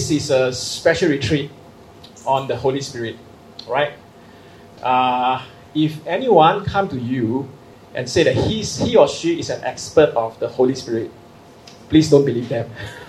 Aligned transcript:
this 0.00 0.10
is 0.10 0.30
a 0.30 0.50
special 0.50 1.10
retreat 1.10 1.50
on 2.26 2.48
the 2.48 2.56
Holy 2.56 2.80
Spirit, 2.80 3.16
right? 3.68 3.92
Uh, 4.82 5.44
if 5.74 6.06
anyone 6.06 6.64
come 6.64 6.88
to 6.88 6.98
you 6.98 7.46
and 7.94 8.08
say 8.08 8.22
that 8.22 8.34
he's, 8.34 8.78
he 8.78 8.96
or 8.96 9.06
she 9.06 9.38
is 9.38 9.50
an 9.50 9.62
expert 9.62 10.08
of 10.16 10.38
the 10.40 10.48
Holy 10.48 10.74
Spirit, 10.74 11.10
please 11.90 12.08
don't 12.08 12.24
believe 12.24 12.48
them. 12.48 12.70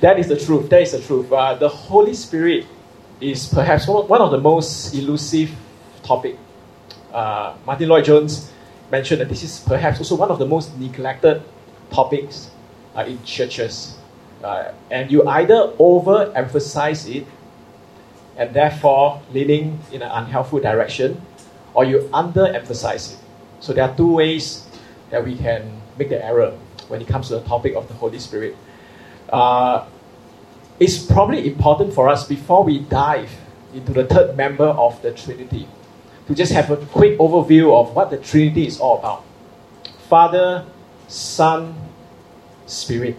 that 0.00 0.18
is 0.18 0.26
the 0.26 0.40
truth. 0.40 0.70
That 0.70 0.80
is 0.80 0.92
the 0.92 1.02
truth. 1.02 1.30
Uh, 1.30 1.54
the 1.54 1.68
Holy 1.68 2.14
Spirit 2.14 2.64
is 3.20 3.46
perhaps 3.46 3.86
one 3.86 4.22
of 4.22 4.30
the 4.30 4.40
most 4.40 4.94
elusive 4.94 5.50
topic. 6.02 6.38
Uh, 7.12 7.56
Martyn 7.66 7.90
Lloyd-Jones 7.90 8.50
mentioned 8.90 9.20
that 9.20 9.28
this 9.28 9.42
is 9.42 9.60
perhaps 9.60 9.98
also 9.98 10.14
one 10.14 10.30
of 10.30 10.38
the 10.38 10.46
most 10.46 10.74
neglected 10.78 11.42
topics 11.90 12.50
uh, 12.96 13.04
in 13.06 13.22
churches. 13.24 13.98
And 14.90 15.10
you 15.10 15.26
either 15.26 15.72
overemphasize 15.78 17.14
it 17.14 17.26
and 18.36 18.52
therefore 18.54 19.22
leaning 19.32 19.80
in 19.92 20.02
an 20.02 20.10
unhelpful 20.10 20.60
direction, 20.60 21.20
or 21.72 21.84
you 21.84 22.08
underemphasize 22.12 23.14
it. 23.14 23.18
So 23.60 23.72
there 23.72 23.88
are 23.88 23.96
two 23.96 24.12
ways 24.12 24.66
that 25.10 25.24
we 25.24 25.36
can 25.36 25.80
make 25.98 26.08
the 26.08 26.24
error 26.24 26.52
when 26.88 27.00
it 27.00 27.08
comes 27.08 27.28
to 27.28 27.34
the 27.34 27.42
topic 27.42 27.74
of 27.74 27.88
the 27.88 27.94
Holy 27.94 28.18
Spirit. 28.18 28.56
Uh, 29.32 29.86
it's 30.80 30.98
probably 30.98 31.46
important 31.46 31.94
for 31.94 32.08
us 32.08 32.26
before 32.26 32.64
we 32.64 32.80
dive 32.80 33.30
into 33.72 33.92
the 33.92 34.04
third 34.04 34.36
member 34.36 34.66
of 34.66 35.00
the 35.02 35.12
Trinity 35.12 35.68
to 36.26 36.34
just 36.34 36.52
have 36.52 36.70
a 36.70 36.76
quick 36.76 37.18
overview 37.18 37.78
of 37.78 37.94
what 37.94 38.10
the 38.10 38.18
Trinity 38.18 38.66
is 38.66 38.80
all 38.80 38.98
about 38.98 39.24
Father, 40.08 40.66
Son, 41.08 41.74
Spirit. 42.66 43.16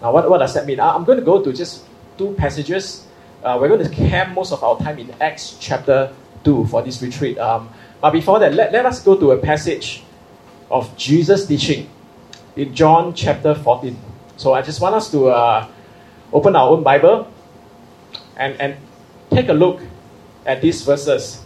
Now, 0.00 0.12
what, 0.12 0.28
what 0.30 0.38
does 0.38 0.54
that 0.54 0.66
mean? 0.66 0.80
I'm 0.80 1.04
going 1.04 1.18
to 1.18 1.24
go 1.24 1.42
to 1.42 1.52
just 1.52 1.84
two 2.16 2.34
passages. 2.34 3.06
Uh, 3.42 3.58
we're 3.60 3.68
going 3.68 3.82
to 3.82 3.90
camp 3.90 4.34
most 4.34 4.52
of 4.52 4.62
our 4.62 4.78
time 4.78 4.98
in 4.98 5.12
Acts 5.20 5.56
chapter 5.60 6.12
2 6.44 6.66
for 6.66 6.82
this 6.82 7.02
retreat. 7.02 7.38
Um, 7.38 7.68
but 8.00 8.10
before 8.10 8.38
that, 8.38 8.54
let, 8.54 8.72
let 8.72 8.86
us 8.86 9.02
go 9.02 9.16
to 9.18 9.32
a 9.32 9.38
passage 9.38 10.02
of 10.70 10.96
Jesus' 10.96 11.46
teaching 11.46 11.88
in 12.56 12.74
John 12.74 13.14
chapter 13.14 13.54
14. 13.54 13.96
So 14.36 14.52
I 14.52 14.62
just 14.62 14.80
want 14.80 14.94
us 14.94 15.10
to 15.10 15.28
uh, 15.28 15.68
open 16.32 16.54
our 16.54 16.68
own 16.70 16.82
Bible 16.82 17.32
and, 18.36 18.60
and 18.60 18.76
take 19.30 19.48
a 19.48 19.52
look 19.52 19.80
at 20.46 20.60
these 20.60 20.82
verses. 20.82 21.42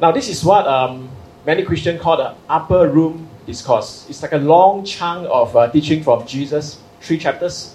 Now, 0.00 0.12
this 0.12 0.28
is 0.28 0.44
what 0.44 0.66
um, 0.66 1.10
many 1.44 1.64
Christians 1.64 2.00
call 2.00 2.16
the 2.16 2.34
upper 2.48 2.88
room 2.88 3.28
discourse. 3.46 4.06
It's 4.08 4.22
like 4.22 4.32
a 4.32 4.38
long 4.38 4.84
chunk 4.84 5.26
of 5.30 5.56
uh, 5.56 5.70
teaching 5.70 6.02
from 6.02 6.26
Jesus, 6.26 6.80
three 7.00 7.18
chapters. 7.18 7.74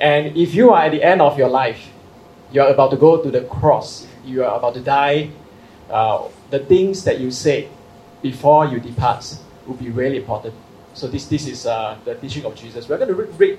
And 0.00 0.36
if 0.36 0.54
you 0.54 0.70
are 0.72 0.84
at 0.84 0.92
the 0.92 1.02
end 1.02 1.20
of 1.20 1.38
your 1.38 1.48
life, 1.48 1.90
you 2.52 2.62
are 2.62 2.68
about 2.68 2.90
to 2.90 2.96
go 2.96 3.22
to 3.22 3.30
the 3.30 3.42
cross, 3.42 4.06
you 4.24 4.44
are 4.44 4.56
about 4.56 4.74
to 4.74 4.80
die, 4.80 5.30
uh, 5.90 6.28
the 6.50 6.60
things 6.60 7.04
that 7.04 7.20
you 7.20 7.30
say 7.30 7.68
before 8.22 8.66
you 8.66 8.80
depart 8.80 9.36
will 9.66 9.74
be 9.74 9.90
really 9.90 10.18
important. 10.18 10.54
So 10.94 11.08
this, 11.08 11.26
this 11.26 11.46
is 11.46 11.66
uh, 11.66 11.98
the 12.04 12.14
teaching 12.14 12.44
of 12.44 12.54
Jesus. 12.54 12.88
We're 12.88 12.98
going 12.98 13.08
to 13.08 13.14
read, 13.14 13.38
read 13.38 13.58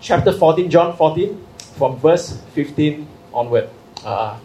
chapter 0.00 0.32
14, 0.32 0.70
John 0.70 0.96
14, 0.96 1.46
from 1.76 1.96
verse 1.98 2.40
15 2.54 3.06
onward. 3.32 3.68
Uh, 4.04 4.38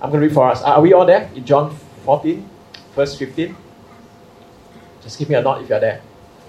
I'm 0.00 0.10
going 0.10 0.20
to 0.20 0.26
read 0.26 0.34
for 0.34 0.50
us. 0.50 0.62
Are 0.62 0.80
we 0.80 0.92
all 0.92 1.06
there 1.06 1.30
in 1.34 1.44
John 1.44 1.76
14, 2.04 2.48
verse 2.94 3.16
15? 3.18 3.56
Just 5.02 5.18
give 5.18 5.28
me 5.28 5.34
a 5.34 5.42
nod 5.42 5.62
if 5.62 5.68
you're 5.68 5.80
there. 5.80 6.00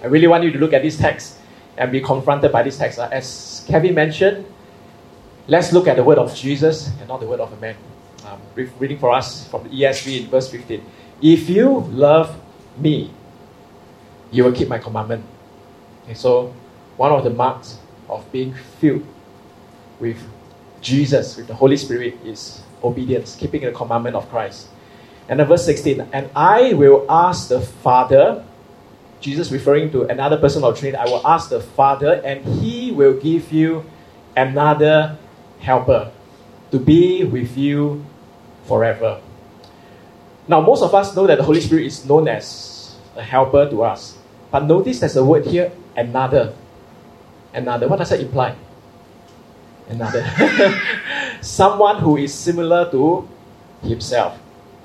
I 0.02 0.08
really 0.08 0.28
want 0.28 0.44
you 0.44 0.52
to 0.52 0.60
look 0.60 0.74
at 0.74 0.82
this 0.82 0.98
text 0.98 1.38
and 1.78 1.92
be 1.92 2.02
confronted 2.02 2.52
by 2.52 2.64
this 2.64 2.78
text. 2.78 3.00
Uh, 3.00 3.10
as 3.12 3.66
Kevin 3.68 3.96
mentioned, 3.96 4.46
let's 5.48 5.74
look 5.74 5.88
at 5.88 5.96
the 5.96 6.04
word 6.04 6.18
of 6.18 6.36
Jesus 6.36 6.90
and 7.00 7.08
not 7.08 7.20
the 7.20 7.28
word 7.28 7.40
of 7.40 7.52
a 7.52 7.58
man. 7.58 7.76
Um, 8.26 8.40
reading 8.56 9.00
for 9.00 9.12
us 9.12 9.48
from 9.50 9.64
the 9.64 9.70
ESV 9.70 10.22
in 10.22 10.28
verse 10.28 10.50
15. 10.50 10.84
If 11.22 11.50
you 11.50 11.82
love 11.92 12.40
me, 12.78 13.12
you 14.32 14.44
will 14.44 14.54
keep 14.54 14.68
my 14.68 14.78
commandment. 14.78 15.26
Okay, 16.04 16.14
so 16.14 16.54
one 16.98 17.12
of 17.12 17.24
the 17.24 17.30
marks 17.30 17.78
of 18.10 18.30
being 18.32 18.54
filled 18.80 19.06
with 20.00 20.18
Jesus, 20.82 21.38
with 21.38 21.48
the 21.48 21.54
Holy 21.54 21.78
Spirit, 21.78 22.18
is 22.26 22.62
obedience, 22.84 23.36
keeping 23.36 23.62
the 23.62 23.72
commandment 23.72 24.16
of 24.16 24.30
Christ. 24.30 24.68
And 25.30 25.40
then 25.40 25.48
verse 25.48 25.66
16, 25.66 26.10
and 26.12 26.30
I 26.36 26.74
will 26.74 27.06
ask 27.10 27.48
the 27.48 27.62
Father, 27.62 28.46
Jesus 29.24 29.52
referring 29.52 29.90
to 29.92 30.04
another 30.04 30.36
person 30.36 30.64
of 30.66 30.78
Trinity, 30.78 30.98
I 30.98 31.06
will 31.06 31.26
ask 31.26 31.50
the 31.50 31.62
Father, 31.62 32.20
and 32.26 32.44
he 32.60 32.92
will 32.92 33.16
give 33.16 33.54
you 33.54 33.86
another 34.36 35.18
helper 35.60 36.12
to 36.72 36.78
be 36.78 37.24
with 37.24 37.58
you 37.58 38.06
forever. 38.68 39.22
Now, 40.46 40.60
most 40.60 40.84
of 40.84 40.94
us 40.94 41.16
know 41.16 41.26
that 41.26 41.38
the 41.38 41.44
Holy 41.44 41.62
Spirit 41.62 41.86
is 41.86 42.06
known 42.06 42.28
as 42.28 42.96
a 43.16 43.24
helper 43.24 43.70
to 43.70 43.84
us. 43.84 44.18
But 44.52 44.66
notice 44.66 45.00
there's 45.00 45.16
a 45.16 45.24
word 45.24 45.46
here, 45.46 45.72
another. 45.96 46.54
Another. 47.54 47.88
What 47.88 48.00
does 48.00 48.10
that 48.10 48.20
imply? 48.20 48.56
Another. 49.88 50.28
Someone 51.42 52.00
who 52.00 52.18
is 52.18 52.34
similar 52.34 52.92
to 52.92 53.28
himself. 53.82 54.38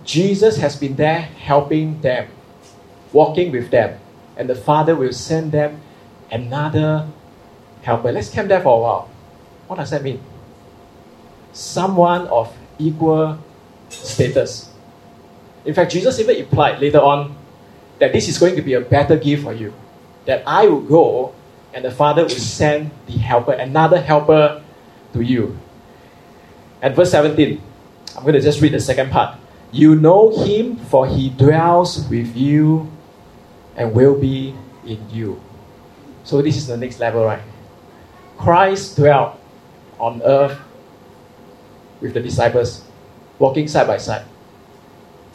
Jesus 0.05 0.59
has 0.59 0.77
been 0.77 0.95
there 0.95 1.21
helping 1.21 2.01
them, 2.01 2.29
walking 3.13 3.51
with 3.51 3.71
them, 3.71 3.99
and 4.39 4.49
the 4.49 4.55
Father 4.55 4.95
will 4.95 5.13
send 5.13 5.53
them 5.53 5.83
another 6.31 7.07
helper. 7.83 8.13
Let's 8.13 8.31
camp 8.31 8.49
there 8.49 8.63
for 8.63 8.79
a 8.79 8.81
while. 8.81 9.11
What 9.67 9.77
does 9.77 9.91
that 9.91 10.03
mean? 10.03 10.23
Someone 11.53 12.29
of 12.29 12.55
equal 12.79 13.39
status. 13.91 14.71
In 15.65 15.75
fact, 15.75 15.93
Jesus 15.93 16.19
even 16.21 16.37
implied 16.37 16.81
later 16.81 17.01
on 17.01 17.37
that 17.99 18.13
this 18.13 18.29
is 18.29 18.39
going 18.39 18.55
to 18.55 18.63
be 18.63 18.75
a 18.75 18.81
better 18.81 19.17
gift 19.17 19.43
for 19.43 19.53
you. 19.53 19.75
That 20.25 20.45
I 20.47 20.69
will 20.69 20.83
go 20.83 21.35
and 21.75 21.85
the 21.85 21.91
Father 21.91 22.23
will 22.23 22.31
send 22.31 22.93
the 23.07 23.19
helper, 23.19 23.53
another 23.53 24.01
helper 24.01 24.63
to 25.13 25.21
you. 25.21 25.59
And 26.81 26.95
verse 26.95 27.11
17, 27.11 27.61
I'm 28.17 28.23
going 28.23 28.35
to 28.35 28.41
just 28.41 28.61
read 28.61 28.73
the 28.73 28.81
second 28.81 29.11
part. 29.11 29.37
You 29.73 29.97
know 29.97 30.31
him, 30.45 30.77
for 30.77 31.07
he 31.07 31.29
dwells 31.29 32.09
with 32.09 32.37
you 32.37 32.91
and 33.79 33.95
will 33.95 34.19
be 34.19 34.55
in 34.85 34.99
you. 35.09 35.41
So, 36.25 36.43
this 36.43 36.57
is 36.57 36.67
the 36.67 36.77
next 36.77 36.99
level, 36.99 37.25
right? 37.25 37.41
Christ 38.37 38.97
dwelt 38.97 39.39
on 39.99 40.21
earth 40.23 40.59
with 42.01 42.13
the 42.13 42.21
disciples, 42.21 42.85
walking 43.39 43.67
side 43.67 43.87
by 43.87 43.97
side. 43.97 44.27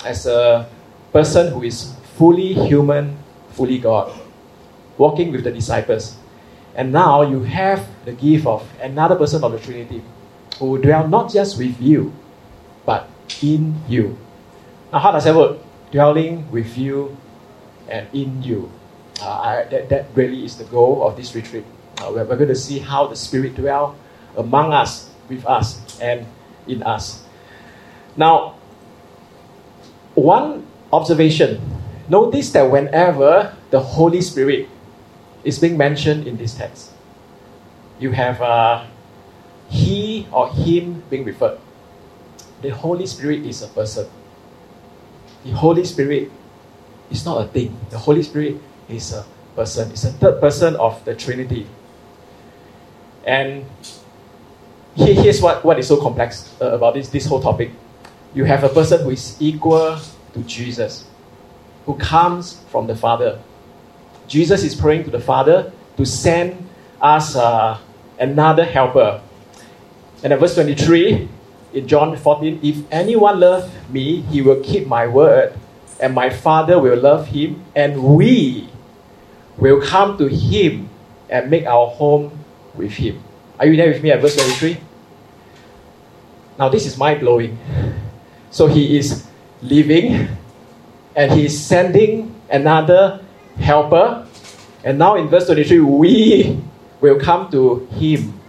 As 0.06 0.28
a 0.28 0.70
person 1.12 1.52
who 1.52 1.64
is 1.64 1.96
fully 2.20 2.54
human, 2.54 3.18
fully 3.52 3.80
God, 3.80 4.12
walking 4.98 5.32
with 5.32 5.44
the 5.44 5.52
disciples. 5.52 6.18
And 6.76 6.92
now 6.92 7.22
you 7.22 7.42
have 7.44 7.88
the 8.06 8.14
gift 8.14 8.46
of 8.46 8.68
another 8.82 9.16
person 9.16 9.44
of 9.44 9.52
the 9.52 9.60
Trinity 9.60 10.02
who 10.60 10.82
dwell 10.82 11.08
not 11.08 11.32
just 11.32 11.58
with 11.58 11.80
you, 11.80 12.14
but 12.86 13.08
in 13.42 13.76
you. 13.88 14.18
Now, 14.92 15.00
how 15.00 15.12
does 15.12 15.24
that 15.26 15.36
work? 15.36 15.60
Dwelling 15.92 16.50
with 16.52 16.78
you 16.78 17.16
in 17.90 18.44
you. 18.44 18.72
Uh, 19.22 19.30
I, 19.30 19.64
that, 19.70 19.90
that 19.90 20.06
really 20.16 20.44
is 20.44 20.58
the 20.58 20.66
goal 20.66 21.06
of 21.06 21.16
this 21.16 21.36
retreat. 21.36 21.66
Uh, 22.00 22.12
we're, 22.14 22.26
we're 22.26 22.38
going 22.38 22.50
to 22.50 22.56
see 22.56 22.80
how 22.80 23.08
the 23.08 23.16
Spirit 23.16 23.56
dwells 23.56 23.96
among 24.36 24.74
us, 24.74 25.10
with 25.30 25.46
us, 25.46 26.00
and 26.02 26.26
in 26.68 26.84
us. 26.84 27.24
Now, 28.18 28.56
one 30.16 30.66
observation 30.92 31.62
Notice 32.10 32.52
that 32.52 32.70
whenever 32.70 33.56
the 33.70 33.80
Holy 33.80 34.22
Spirit 34.22 34.68
is 35.44 35.60
being 35.60 35.78
mentioned 35.78 36.28
in 36.28 36.36
this 36.36 36.54
text, 36.54 36.92
you 38.00 38.12
have 38.12 38.42
uh, 38.42 38.86
he 39.70 40.28
or 40.32 40.50
him 40.52 41.04
being 41.10 41.24
referred. 41.24 41.60
The 42.62 42.70
Holy 42.70 43.08
Spirit 43.08 43.46
is 43.46 43.62
a 43.62 43.68
person. 43.68 44.08
The 45.46 45.52
Holy 45.52 45.86
Spirit 45.86 46.32
is 47.12 47.26
not 47.26 47.46
a 47.46 47.48
thing. 47.48 47.78
The 47.90 47.98
Holy 47.98 48.24
Spirit 48.24 48.58
is 48.90 49.14
a 49.14 49.26
person. 49.56 49.92
It's 49.92 50.04
a 50.04 50.12
third 50.12 50.40
person 50.40 50.76
of 50.76 51.04
the 51.06 51.16
Trinity. 51.16 51.68
And 53.26 53.66
here's 54.96 55.42
what, 55.42 55.64
what 55.64 55.80
is 55.80 55.88
so 55.88 56.02
complex 56.02 56.54
uh, 56.62 56.74
about 56.74 56.96
this, 56.96 57.10
this 57.10 57.26
whole 57.26 57.42
topic. 57.42 57.72
You 58.34 58.44
have 58.46 58.64
a 58.64 58.70
person 58.70 59.04
who 59.04 59.12
is 59.12 59.38
equal 59.40 59.98
to 60.34 60.40
Jesus 60.44 61.06
who 61.86 61.96
comes 61.96 62.60
from 62.70 62.88
the 62.88 62.96
Father. 62.96 63.40
Jesus 64.28 64.64
is 64.64 64.74
praying 64.74 65.04
to 65.06 65.12
the 65.12 65.20
Father 65.20 65.72
to 65.98 66.06
send 66.06 66.68
us 67.02 67.36
uh, 67.36 67.78
another 68.20 68.64
helper. 68.64 69.22
And 70.24 70.32
in 70.32 70.40
verse 70.40 70.56
23 70.56 71.28
in 71.74 71.88
John 71.88 72.16
14, 72.16 72.60
if 72.64 72.78
anyone 72.92 73.40
loves 73.40 73.72
me, 73.90 74.22
he 74.22 74.42
will 74.42 74.64
keep 74.64 74.88
my 74.88 75.08
word, 75.08 75.58
and 76.00 76.14
my 76.14 76.30
Father 76.30 76.80
will 76.80 76.98
love 76.98 77.28
him, 77.28 77.64
and 77.76 78.04
we 78.04 78.70
will 79.58 79.82
come 79.82 80.18
to 80.18 80.28
him 80.28 80.90
and 81.30 81.50
make 81.50 81.66
our 81.66 81.88
home 81.88 82.32
with 82.76 82.92
him. 82.92 83.24
Are 83.60 83.66
you 83.66 83.76
there 83.78 83.90
with 83.90 84.02
me 84.02 84.12
at 84.12 84.22
verse 84.22 84.36
23? 84.36 84.78
Now, 86.58 86.70
this 86.70 86.86
is 86.86 86.98
mind 86.98 87.22
blowing. 87.22 87.58
So, 88.52 88.68
he 88.68 88.98
is 88.98 89.26
living 89.62 90.28
and 91.16 91.32
he 91.32 91.46
is 91.46 91.60
sending 91.60 92.36
another 92.50 93.24
helper. 93.58 94.28
And 94.84 95.00
now, 95.00 95.16
in 95.16 95.28
verse 95.28 95.46
23, 95.46 95.80
we 95.80 96.62
will 97.00 97.20
come 97.20 97.50
to 97.52 97.88
him, 97.98 98.40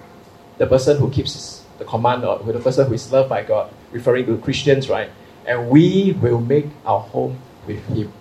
the 0.58 0.66
person 0.66 0.98
who 0.98 1.10
keeps 1.10 1.62
the 1.78 1.84
command, 1.84 2.24
or 2.24 2.38
the 2.38 2.60
person 2.60 2.86
who 2.86 2.94
is 2.94 3.10
loved 3.12 3.28
by 3.28 3.42
God, 3.42 3.70
referring 3.92 4.26
to 4.26 4.38
Christians, 4.38 4.88
right? 4.88 5.10
And 5.46 5.68
we 5.68 6.12
will 6.12 6.40
make 6.40 6.66
our 6.86 7.00
home 7.00 7.38
with 7.66 7.84
him. 7.88 8.12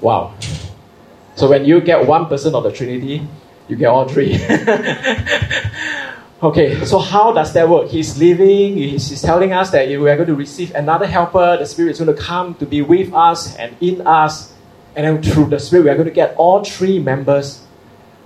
Wow. 0.00 0.34
So 1.36 1.48
when 1.48 1.64
you 1.64 1.80
get 1.80 2.06
one 2.06 2.26
person 2.26 2.54
of 2.54 2.64
the 2.64 2.72
Trinity, 2.72 3.26
you 3.68 3.76
get 3.76 3.86
all 3.86 4.08
three. 4.08 4.34
okay, 6.42 6.84
so 6.84 6.98
how 6.98 7.32
does 7.32 7.52
that 7.54 7.68
work? 7.68 7.88
He's 7.88 8.16
he's, 8.16 9.08
he's 9.08 9.22
telling 9.22 9.52
us 9.52 9.70
that 9.70 9.88
we 9.88 10.10
are 10.10 10.16
going 10.16 10.28
to 10.28 10.34
receive 10.34 10.74
another 10.74 11.06
helper, 11.06 11.56
the 11.56 11.66
Spirit 11.66 11.92
is 11.92 12.00
going 12.00 12.14
to 12.14 12.22
come 12.22 12.54
to 12.54 12.66
be 12.66 12.82
with 12.82 13.12
us 13.14 13.56
and 13.56 13.76
in 13.80 14.06
us, 14.06 14.52
and 14.96 15.06
then 15.06 15.22
through 15.22 15.46
the 15.46 15.58
Spirit, 15.58 15.84
we 15.84 15.90
are 15.90 15.94
going 15.94 16.08
to 16.08 16.14
get 16.14 16.34
all 16.36 16.64
three 16.64 16.98
members 16.98 17.62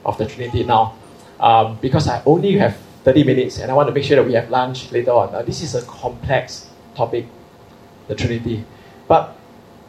of 0.05 0.19
the 0.19 0.27
Trinity. 0.27 0.65
Now, 0.65 0.95
um, 1.41 1.79
because 1.81 2.09
I 2.09 2.23
only 2.25 2.57
have 2.59 2.77
30 3.05 3.25
minutes 3.25 3.59
and 3.59 3.71
I 3.71 3.75
want 3.75 3.89
to 3.89 3.95
make 3.95 4.05
sure 4.05 4.17
that 4.17 4.27
we 4.27 4.33
have 4.33 4.51
lunch 4.51 4.91
later 4.91 5.13
on. 5.13 5.33
Now, 5.33 5.43
this 5.43 5.63
is 5.63 5.75
a 5.75 5.83
complex 5.83 6.69
topic, 6.97 7.27
the 8.09 8.15
Trinity. 8.15 8.65
But 9.09 9.37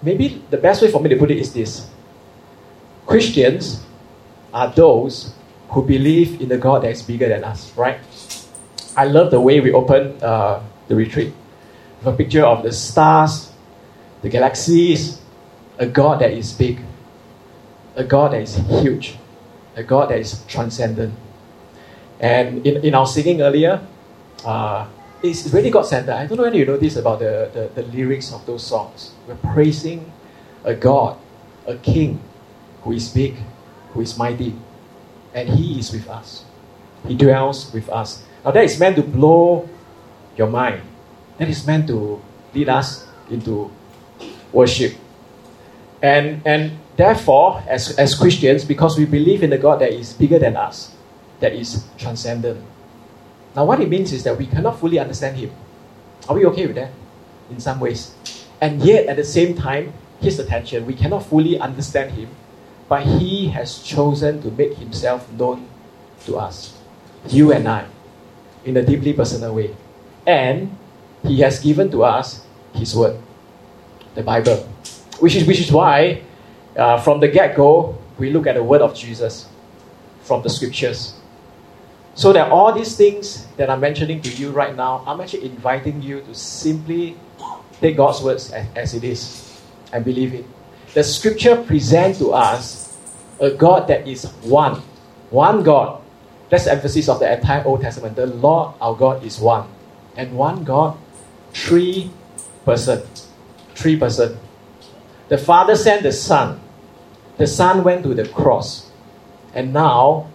maybe 0.02 0.42
the 0.50 0.58
best 0.58 0.82
way 0.82 0.92
for 0.92 1.02
me 1.02 1.10
to 1.10 1.18
put 1.18 1.32
it 1.32 1.38
is 1.38 1.54
this 1.54 1.88
Christians 3.06 3.84
are 4.54 4.72
those 4.72 5.34
who 5.70 5.84
believe 5.84 6.42
in 6.42 6.50
the 6.50 6.58
God 6.58 6.84
that 6.84 6.92
is 6.92 7.02
bigger 7.02 7.28
than 7.28 7.44
us, 7.44 7.76
right? 7.78 8.00
I 8.96 9.06
love 9.06 9.32
the 9.32 9.42
way 9.42 9.60
we 9.60 9.74
open 9.74 10.18
uh, 10.24 10.64
the 10.88 10.96
retreat 10.96 11.34
with 12.00 12.14
a 12.14 12.18
picture 12.18 12.46
of 12.46 12.64
the 12.64 12.72
stars, 12.72 13.52
the 14.22 14.30
galaxies, 14.30 15.20
a 15.78 15.86
God 15.86 16.22
that 16.22 16.32
is 16.32 16.54
big, 16.54 16.80
a 17.96 18.04
God 18.04 18.32
that 18.32 18.42
is 18.42 18.56
huge, 18.56 19.18
a 19.76 19.84
God 19.84 20.10
that 20.10 20.20
is 20.20 20.44
transcendent. 20.48 21.14
And 22.20 22.66
in, 22.66 22.86
in 22.86 22.96
our 22.96 23.06
singing 23.06 23.42
earlier, 23.42 23.86
uh, 24.46 24.88
it's 25.24 25.48
really 25.54 25.70
God 25.70 25.86
centered. 25.86 26.14
I 26.14 26.28
don't 26.28 26.38
know 26.38 26.44
whether 26.44 26.58
you 26.58 26.66
know 26.66 26.78
this 26.78 26.96
about 26.96 27.20
the, 27.20 27.50
the, 27.54 27.82
the 27.82 27.88
lyrics 27.90 28.32
of 28.34 28.46
those 28.46 28.66
songs. 28.66 29.12
We're 29.28 29.36
praising 29.36 30.12
a 30.64 30.74
God, 30.74 31.18
a 31.66 31.76
King 31.78 32.22
who 32.82 32.92
is 32.92 33.10
big, 33.10 33.36
who 33.92 34.02
is 34.02 34.18
mighty, 34.18 34.56
and 35.34 35.50
He 35.50 35.80
is 35.80 35.92
with 35.92 36.10
us. 36.10 36.46
He 37.08 37.16
dwells 37.16 37.72
with 37.74 37.90
us. 37.90 38.24
Now, 38.44 38.52
that 38.52 38.64
is 38.64 38.80
meant 38.80 38.96
to 38.98 39.04
blow 39.04 39.68
your 40.38 40.48
mind. 40.48 40.82
That 41.38 41.50
is 41.50 41.66
meant 41.66 41.88
to 41.88 42.22
lead 42.54 42.70
us 42.70 43.08
into 43.30 43.72
worship. 44.52 44.96
And, 46.02 46.42
and 46.46 46.78
therefore, 46.96 47.64
as, 47.68 47.98
as 47.98 48.16
Christians, 48.16 48.64
because 48.66 48.98
we 48.98 49.06
believe 49.06 49.44
in 49.44 49.50
the 49.50 49.58
God 49.58 49.82
that 49.82 49.92
is 49.92 50.14
bigger 50.14 50.40
than 50.40 50.56
us, 50.56 50.94
that 51.40 51.54
is 51.54 51.86
transcendent. 51.98 52.64
Now, 53.56 53.66
what 53.66 53.80
it 53.80 53.90
means 53.90 54.12
is 54.12 54.24
that 54.24 54.38
we 54.38 54.48
cannot 54.48 54.80
fully 54.80 55.00
understand 55.00 55.38
Him. 55.38 55.52
Are 56.28 56.36
we 56.36 56.46
okay 56.48 56.68
with 56.68 56.76
that? 56.76 56.92
In 57.50 57.60
some 57.60 57.80
ways. 57.80 58.14
And 58.60 58.82
yet, 58.82 59.08
at 59.08 59.16
the 59.16 59.24
same 59.24 59.56
time, 59.56 59.94
his 60.20 60.40
attention, 60.40 60.86
we 60.86 60.94
cannot 60.94 61.26
fully 61.26 61.60
understand 61.60 62.12
Him 62.12 62.30
but 62.88 63.04
He 63.04 63.48
has 63.50 63.82
chosen 63.82 64.42
to 64.42 64.52
make 64.52 64.78
Himself 64.78 65.32
known 65.32 65.68
to 66.26 66.38
us, 66.38 66.78
you 67.28 67.52
and 67.52 67.68
I, 67.68 67.86
in 68.64 68.78
a 68.78 68.84
deeply 68.84 69.14
personal 69.14 69.54
way. 69.56 69.76
And 70.26 70.76
He 71.24 71.40
has 71.42 71.60
given 71.60 71.90
to 71.92 72.04
us 72.04 72.46
His 72.74 72.96
Word, 72.96 73.18
the 74.14 74.24
Bible, 74.24 74.58
which 75.20 75.36
is, 75.36 75.48
which 75.48 75.60
is 75.60 75.72
why, 75.72 76.22
uh, 76.78 77.02
from 77.02 77.20
the 77.20 77.28
get 77.28 77.56
go, 77.56 77.98
we 78.18 78.30
look 78.32 78.48
at 78.48 78.56
the 78.56 78.64
Word 78.64 78.82
of 78.82 78.96
Jesus 78.96 79.48
from 80.22 80.42
the 80.44 80.50
Scriptures. 80.50 81.14
So 82.16 82.34
that 82.34 82.52
all 82.52 82.74
these 82.74 82.96
things 82.96 83.46
that 83.58 83.70
I'm 83.70 83.82
mentioning 83.82 84.22
to 84.22 84.30
you 84.30 84.52
right 84.52 84.76
now, 84.76 85.04
I'm 85.06 85.22
actually 85.22 85.46
inviting 85.46 86.02
you 86.02 86.22
to 86.22 86.34
simply 86.34 87.18
take 87.80 87.98
God's 87.98 88.22
words 88.22 88.52
as, 88.52 88.68
as 88.76 88.94
it 88.94 89.04
is 89.04 89.62
and 89.92 90.04
believe 90.04 90.34
it 90.34 90.46
the 90.96 91.04
scripture 91.04 91.62
presents 91.62 92.20
to 92.20 92.32
us 92.32 92.98
a 93.42 93.52
God 93.52 93.90
that 93.90 94.08
is 94.08 94.24
one. 94.48 94.82
One 95.30 95.62
God. 95.62 96.02
That's 96.50 96.64
the 96.64 96.72
emphasis 96.72 97.10
of 97.10 97.20
the 97.20 97.32
entire 97.32 97.66
Old 97.66 97.82
Testament. 97.82 98.16
The 98.16 98.28
Lord 98.28 98.76
our 98.80 98.96
God 98.96 99.22
is 99.22 99.38
one. 99.38 99.68
And 100.16 100.38
one 100.38 100.64
God, 100.64 100.98
three 101.52 102.12
person. 102.64 103.04
Three 103.76 104.00
person. 104.00 104.40
The 105.28 105.38
Father 105.38 105.76
sent 105.76 106.04
the 106.04 106.14
Son. 106.14 106.62
The 107.36 107.48
Son 107.48 107.84
went 107.84 108.04
to 108.04 108.14
the 108.14 108.26
cross. 108.30 108.90
And 109.54 109.74
now, 109.74 110.32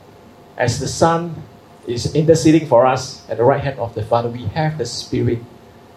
as 0.59 0.79
the 0.79 0.89
Son 0.89 1.43
is 1.91 2.15
interceding 2.15 2.67
for 2.67 2.87
us 2.87 3.29
at 3.29 3.37
the 3.37 3.45
right 3.45 3.63
hand 3.63 3.79
of 3.79 3.95
the 3.95 4.03
Father, 4.03 4.29
we 4.29 4.45
have 4.55 4.79
the 4.79 4.87
Spirit 4.87 5.39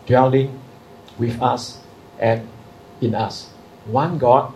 dwelling 0.05 0.59
with 1.17 1.41
us 1.41 1.79
and 2.19 2.47
in 3.01 3.15
us 3.15 3.49
one 3.85 4.17
God, 4.17 4.53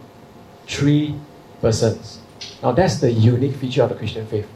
three 0.67 1.15
persons. 1.61 2.19
Now 2.61 2.71
that's 2.71 2.99
the 2.99 3.11
unique 3.11 3.55
feature 3.55 3.83
of 3.83 3.89
the 3.89 3.95
Christian 3.95 4.25
faith. 4.27 4.47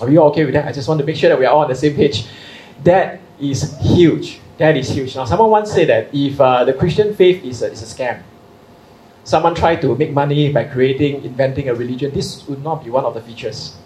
Are 0.00 0.08
we 0.08 0.16
all 0.16 0.30
okay 0.30 0.44
with 0.44 0.54
that? 0.54 0.66
I 0.66 0.72
just 0.72 0.88
want 0.88 1.00
to 1.00 1.06
make 1.06 1.16
sure 1.16 1.28
that 1.28 1.38
we 1.38 1.46
are 1.46 1.54
all 1.54 1.62
on 1.62 1.68
the 1.68 1.74
same 1.74 1.94
page. 1.94 2.26
That 2.82 3.20
is 3.40 3.78
huge. 3.80 4.40
That 4.58 4.76
is 4.76 4.88
huge. 4.88 5.14
Now, 5.16 5.24
someone 5.24 5.50
once 5.50 5.72
said 5.72 5.88
that 5.88 6.14
if 6.14 6.40
uh, 6.40 6.64
the 6.64 6.72
Christian 6.72 7.14
faith 7.14 7.44
is 7.44 7.62
a, 7.62 7.70
is 7.70 7.82
a 7.82 7.86
scam, 7.86 8.22
someone 9.24 9.54
tried 9.54 9.80
to 9.82 9.94
make 9.96 10.12
money 10.12 10.52
by 10.52 10.64
creating, 10.64 11.24
inventing 11.24 11.68
a 11.68 11.74
religion, 11.74 12.12
this 12.12 12.46
would 12.48 12.62
not 12.62 12.84
be 12.84 12.90
one 12.90 13.04
of 13.04 13.14
the 13.14 13.20
features. 13.20 13.76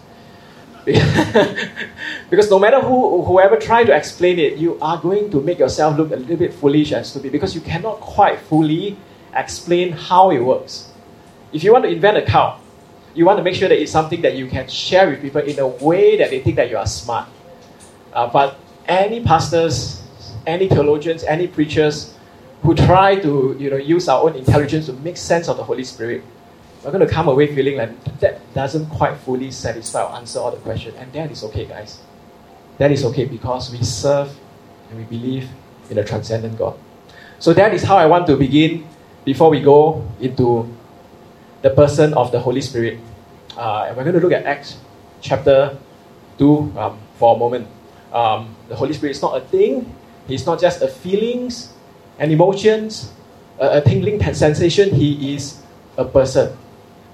because 2.29 2.49
no 2.49 2.59
matter 2.59 2.79
who, 2.79 3.23
whoever 3.23 3.57
try 3.57 3.83
to 3.83 3.95
explain 3.95 4.39
it, 4.39 4.57
you 4.57 4.77
are 4.81 4.99
going 4.99 5.29
to 5.31 5.41
make 5.41 5.59
yourself 5.59 5.97
look 5.97 6.11
a 6.11 6.15
little 6.15 6.37
bit 6.37 6.53
foolish 6.53 6.91
and 6.91 7.05
stupid 7.05 7.31
because 7.31 7.53
you 7.53 7.61
cannot 7.61 7.99
quite 7.99 8.39
fully 8.39 8.97
explain 9.35 9.91
how 9.91 10.31
it 10.31 10.39
works. 10.39 10.91
If 11.53 11.63
you 11.63 11.73
want 11.73 11.85
to 11.85 11.89
invent 11.89 12.17
a 12.17 12.21
cow, 12.21 12.59
you 13.13 13.25
want 13.25 13.37
to 13.37 13.43
make 13.43 13.55
sure 13.55 13.67
that 13.67 13.81
it's 13.81 13.91
something 13.91 14.21
that 14.21 14.35
you 14.35 14.47
can 14.47 14.67
share 14.67 15.09
with 15.09 15.21
people 15.21 15.41
in 15.41 15.59
a 15.59 15.67
way 15.67 16.17
that 16.17 16.29
they 16.29 16.39
think 16.39 16.55
that 16.57 16.69
you 16.69 16.77
are 16.77 16.85
smart. 16.85 17.27
Uh, 18.13 18.27
but 18.27 18.57
any 18.87 19.23
pastors, 19.23 20.01
any 20.45 20.67
theologians, 20.67 21.23
any 21.23 21.47
preachers 21.47 22.15
who 22.61 22.75
try 22.75 23.15
to 23.15 23.55
you 23.59 23.69
know, 23.69 23.77
use 23.77 24.07
our 24.07 24.23
own 24.23 24.35
intelligence 24.35 24.87
to 24.87 24.93
make 24.93 25.17
sense 25.17 25.47
of 25.47 25.57
the 25.57 25.63
Holy 25.63 25.83
Spirit, 25.83 26.23
we're 26.83 26.91
going 26.91 27.05
to 27.05 27.11
come 27.13 27.27
away 27.27 27.53
feeling 27.53 27.77
like 27.77 28.19
that 28.19 28.41
doesn't 28.53 28.87
quite 28.87 29.17
fully 29.17 29.51
satisfy 29.51 30.01
or 30.01 30.15
answer 30.15 30.39
all 30.39 30.51
the 30.51 30.57
questions. 30.57 30.95
And 30.97 31.11
that 31.13 31.31
is 31.31 31.43
okay, 31.43 31.65
guys. 31.65 31.99
That 32.77 32.91
is 32.91 33.03
okay 33.05 33.25
because 33.25 33.71
we 33.71 33.83
serve 33.83 34.33
and 34.89 34.97
we 34.97 35.03
believe 35.05 35.49
in 35.89 35.97
a 35.97 36.03
transcendent 36.03 36.57
God. 36.57 36.77
So 37.39 37.53
that 37.53 37.73
is 37.73 37.83
how 37.83 37.97
I 37.97 38.05
want 38.05 38.27
to 38.27 38.37
begin 38.37 38.87
before 39.25 39.49
we 39.49 39.61
go 39.61 40.07
into 40.21 40.73
the 41.61 41.69
person 41.69 42.13
of 42.13 42.31
the 42.31 42.39
Holy 42.39 42.61
Spirit. 42.61 42.99
Uh, 43.57 43.85
and 43.87 43.97
we're 43.97 44.03
going 44.03 44.15
to 44.15 44.21
look 44.21 44.31
at 44.31 44.45
Acts 44.45 44.77
chapter 45.21 45.77
2 46.37 46.73
um, 46.77 46.99
for 47.15 47.35
a 47.35 47.39
moment. 47.39 47.67
Um, 48.13 48.55
the 48.69 48.75
Holy 48.75 48.93
Spirit 48.93 49.11
is 49.11 49.21
not 49.21 49.37
a 49.37 49.41
thing, 49.41 49.93
He's 50.29 50.45
not 50.45 50.61
just 50.61 50.81
a 50.81 50.87
feelings 50.87 51.73
and 52.19 52.31
emotions, 52.31 53.11
a, 53.59 53.77
a 53.77 53.81
tingling 53.81 54.21
sensation. 54.33 54.93
He 54.93 55.33
is 55.33 55.61
a 55.97 56.05
person, 56.05 56.55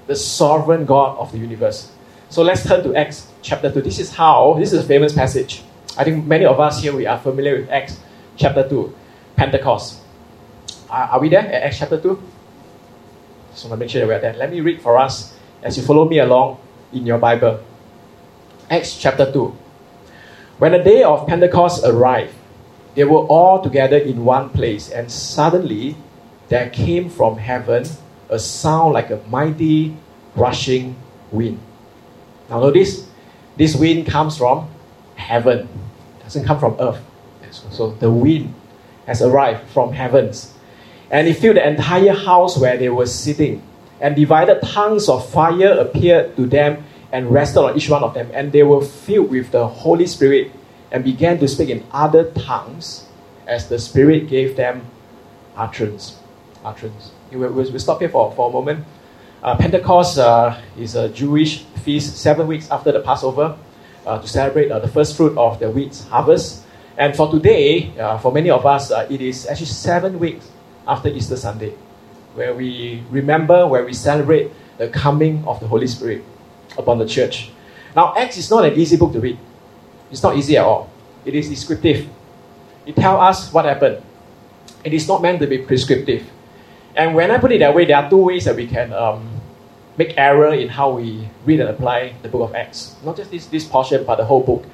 the 0.08 0.16
sovereign 0.16 0.86
God 0.86 1.18
of 1.18 1.32
the 1.32 1.38
universe. 1.38 1.92
So 2.30 2.42
let's 2.44 2.68
turn 2.68 2.84
to 2.84 2.96
Acts 2.96 3.32
chapter 3.42 3.72
2. 3.72 3.82
This 3.82 4.00
is 4.00 4.14
how, 4.14 4.56
this 4.60 4.74
is 4.74 4.84
a 4.84 4.88
famous 4.88 5.14
passage. 5.14 5.64
I 5.98 6.04
think 6.04 6.26
many 6.26 6.46
of 6.46 6.60
us 6.60 6.82
here, 6.82 6.96
we 6.96 7.06
are 7.06 7.18
familiar 7.18 7.60
with 7.60 7.70
Acts 7.70 8.00
chapter 8.36 8.68
2, 8.68 8.94
Pentecost. 9.36 10.02
Are, 10.90 11.04
are 11.04 11.20
we 11.20 11.30
there 11.30 11.42
at 11.42 11.64
Acts 11.64 11.80
chapter 11.80 12.00
2? 12.00 12.22
Just 13.52 13.66
want 13.66 13.74
to 13.74 13.78
make 13.78 13.90
sure 13.90 14.02
that 14.02 14.08
we're 14.08 14.20
there. 14.20 14.34
Let 14.34 14.52
me 14.52 14.62
read 14.62 14.82
for 14.82 14.98
us 14.98 15.34
as 15.64 15.78
you 15.78 15.84
follow 15.84 16.08
me 16.08 16.20
along 16.20 16.58
in 16.92 17.06
your 17.06 17.18
Bible. 17.18 17.64
Acts 18.70 18.98
chapter 18.98 19.32
2. 19.32 19.58
When 20.58 20.72
the 20.72 20.80
day 20.80 21.04
of 21.04 21.28
Pentecost 21.28 21.84
arrived, 21.86 22.34
they 22.96 23.04
were 23.04 23.26
all 23.28 23.62
together 23.62 23.98
in 23.98 24.24
one 24.24 24.50
place, 24.50 24.90
and 24.90 25.12
suddenly 25.12 25.98
there 26.48 26.70
came 26.70 27.10
from 27.10 27.38
heaven 27.38 27.86
a 28.30 28.40
sound 28.40 28.94
like 28.94 29.10
a 29.10 29.22
mighty 29.30 29.96
rushing 30.36 30.96
wind. 31.32 31.60
Now 32.50 32.60
notice, 32.60 33.08
this 33.58 33.76
wind 33.76 34.08
comes 34.08 34.38
from 34.38 34.70
heaven. 35.16 35.68
It 36.20 36.24
doesn't 36.24 36.46
come 36.46 36.60
from 36.60 36.76
earth. 36.80 37.02
So 37.52 37.92
the 37.92 38.12
wind 38.12 38.54
has 39.08 39.22
arrived 39.22 39.70
from 39.70 39.94
heavens 39.94 40.56
and 41.12 41.28
it 41.28 41.36
filled 41.36 41.58
the 41.58 41.68
entire 41.68 42.14
house 42.14 42.58
where 42.58 42.78
they 42.78 42.90
were 42.90 43.06
sitting. 43.06 43.62
And 44.02 44.16
divided 44.16 44.62
tongues 44.62 45.08
of 45.08 45.28
fire 45.30 45.80
appeared 45.80 46.36
to 46.36 46.46
them 46.46 46.84
and 47.12 47.32
rested 47.32 47.62
on 47.62 47.78
each 47.78 47.90
one 47.90 48.04
of 48.04 48.14
them. 48.14 48.30
And 48.34 48.52
they 48.52 48.64
were 48.64 48.84
filled 48.84 49.32
with 49.32 49.52
the 49.52 49.68
Holy 49.68 50.08
Spirit 50.08 50.52
and 50.92 51.04
began 51.04 51.40
to 51.40 51.48
speak 51.48 51.70
in 51.70 51.86
other 51.92 52.30
tongues 52.32 53.06
as 53.48 53.70
the 53.70 53.80
Spirit 53.80 54.28
gave 54.28 54.58
them 54.58 54.86
utterance. 55.56 56.20
Utterance. 56.64 57.12
We'll, 57.32 57.52
we'll 57.52 57.80
stop 57.80 58.00
here 58.00 58.10
for, 58.10 58.32
for 58.34 58.50
a 58.50 58.54
moment. 58.54 58.86
Uh, 59.44 59.56
Pentecost 59.58 60.18
uh, 60.18 60.60
is 60.78 60.96
a 60.96 61.10
Jewish 61.10 61.64
feast 61.84 62.18
seven 62.18 62.48
weeks 62.48 62.70
after 62.72 62.92
the 62.92 63.00
Passover 63.02 63.58
uh, 64.06 64.20
to 64.20 64.28
celebrate 64.28 64.72
uh, 64.72 64.80
the 64.80 64.88
first 64.88 65.16
fruit 65.18 65.38
of 65.38 65.60
the 65.60 65.70
wheat 65.70 65.96
harvest. 66.10 66.64
And 66.98 67.16
for 67.16 67.30
today, 67.30 67.98
uh, 68.00 68.18
for 68.18 68.32
many 68.32 68.50
of 68.50 68.66
us, 68.66 68.92
uh, 68.92 69.08
it 69.10 69.22
is 69.22 69.48
actually 69.48 69.68
seven 69.68 70.20
weeks 70.20 70.50
after 70.88 71.10
Easter 71.10 71.36
Sunday, 71.36 71.74
where 72.36 72.54
we 72.54 73.04
remember, 73.10 73.68
where 73.68 73.84
we 73.84 73.94
celebrate 73.94 74.52
the 74.78 74.88
coming 74.90 75.44
of 75.46 75.60
the 75.60 75.68
Holy 75.68 75.88
Spirit 75.88 76.24
upon 76.78 77.00
the 77.00 77.08
church. 77.08 77.52
Now, 77.96 78.14
Acts 78.16 78.38
is 78.38 78.50
not 78.50 78.66
an 78.66 78.74
easy 78.74 78.98
book 78.98 79.14
to 79.14 79.20
read. 79.20 79.38
It's 80.12 80.24
not 80.24 80.38
easy 80.38 80.58
at 80.58 80.66
all. 80.66 80.90
It 81.26 81.34
is 81.34 81.50
descriptive. 81.50 82.08
It 82.86 82.96
tells 82.96 83.20
us 83.20 83.54
what 83.54 83.66
happened. 83.66 84.04
It 84.84 84.94
is 84.94 85.08
not 85.08 85.22
meant 85.22 85.40
to 85.40 85.48
be 85.48 85.58
prescriptive. 85.58 86.30
And 86.96 87.14
when 87.14 87.30
I 87.32 87.38
put 87.38 87.52
it 87.52 87.60
that 87.60 87.76
way, 87.76 87.86
there 87.86 87.98
are 87.98 88.10
two 88.10 88.18
ways 88.18 88.46
that 88.46 88.56
we 88.56 88.68
can 88.68 88.94
um, 88.94 89.30
make 89.98 90.18
error 90.18 90.54
in 90.54 90.70
how 90.70 90.92
we 90.92 91.28
read 91.46 91.60
and 91.60 91.70
apply 91.70 92.16
the 92.22 92.30
book 92.30 92.50
of 92.50 92.56
Acts. 92.56 92.96
Not 93.04 93.18
just 93.18 93.32
this, 93.32 93.46
this 93.48 93.66
portion, 93.66 94.06
but 94.06 94.16
the 94.16 94.26
whole 94.26 94.44
book. 94.44 94.66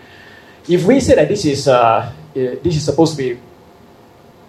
If 0.70 0.86
we 0.86 1.00
say 1.00 1.16
that 1.16 1.28
this 1.28 1.46
is, 1.46 1.68
uh, 1.68 2.12
this 2.34 2.76
is 2.76 2.86
supposed 2.86 3.18
to 3.18 3.18
be 3.18 3.40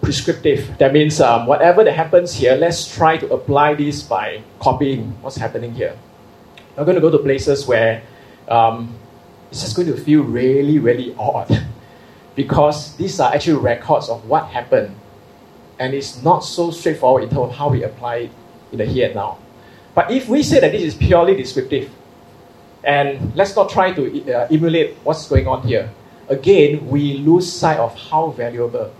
prescriptive, 0.01 0.77
that 0.77 0.93
means 0.93 1.19
um, 1.19 1.47
whatever 1.47 1.83
that 1.83 1.93
happens 1.93 2.35
here, 2.35 2.55
let's 2.55 2.93
try 2.93 3.17
to 3.17 3.33
apply 3.33 3.73
this 3.73 4.03
by 4.03 4.43
copying 4.59 5.17
what's 5.21 5.37
happening 5.37 5.73
here. 5.73 5.97
We're 6.77 6.85
going 6.85 6.95
to 6.95 7.01
go 7.01 7.09
to 7.09 7.19
places 7.19 7.65
where 7.65 8.03
um, 8.47 8.95
it's 9.49 9.61
just 9.61 9.75
going 9.75 9.87
to 9.87 9.97
feel 9.97 10.23
really, 10.23 10.77
really 10.77 11.15
odd 11.17 11.65
because 12.35 12.95
these 12.97 13.19
are 13.19 13.33
actually 13.33 13.57
records 13.57 14.09
of 14.09 14.25
what 14.25 14.47
happened 14.47 14.95
and 15.79 15.93
it's 15.93 16.21
not 16.23 16.39
so 16.39 16.71
straightforward 16.71 17.23
in 17.23 17.29
terms 17.29 17.51
of 17.51 17.55
how 17.55 17.69
we 17.69 17.83
apply 17.83 18.15
it 18.15 18.31
in 18.71 18.77
the 18.77 18.85
here 18.85 19.07
and 19.07 19.15
now. 19.15 19.37
But 19.95 20.11
if 20.11 20.27
we 20.27 20.43
say 20.43 20.59
that 20.59 20.71
this 20.71 20.81
is 20.81 20.95
purely 20.95 21.35
descriptive, 21.35 21.91
and 22.83 23.35
let's 23.35 23.55
not 23.55 23.69
try 23.69 23.93
to 23.93 24.33
uh, 24.33 24.47
emulate 24.51 24.95
what's 25.03 25.27
going 25.27 25.47
on 25.47 25.65
here, 25.65 25.89
again, 26.29 26.87
we 26.87 27.15
lose 27.17 27.51
sight 27.51 27.77
of 27.77 27.95
how 27.97 28.31
valuable 28.31 28.93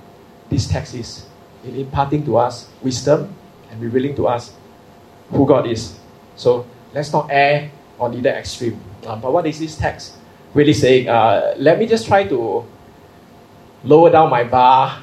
this 0.50 0.68
text 0.68 0.94
is 0.94 1.26
in 1.64 1.76
imparting 1.76 2.26
to 2.26 2.38
us 2.38 2.70
wisdom 2.82 3.34
and 3.72 3.82
revealing 3.82 4.16
to 4.16 4.28
us 4.28 4.54
who 5.30 5.46
God 5.48 5.68
is. 5.68 5.98
So 6.36 6.66
let's 6.94 7.12
not 7.12 7.28
err 7.32 7.72
on 8.00 8.14
either 8.14 8.30
extreme. 8.30 8.80
Um, 9.06 9.22
but 9.22 9.34
what 9.34 9.46
is 9.48 9.60
this 9.60 9.76
text 9.76 10.16
really 10.54 10.74
saying? 10.74 11.10
Uh, 11.10 11.56
let 11.58 11.80
me 11.80 11.88
just 11.88 12.08
try 12.08 12.24
to 12.26 12.66
lower 13.84 14.10
down 14.12 14.30
my 14.30 14.44
bar 14.44 15.02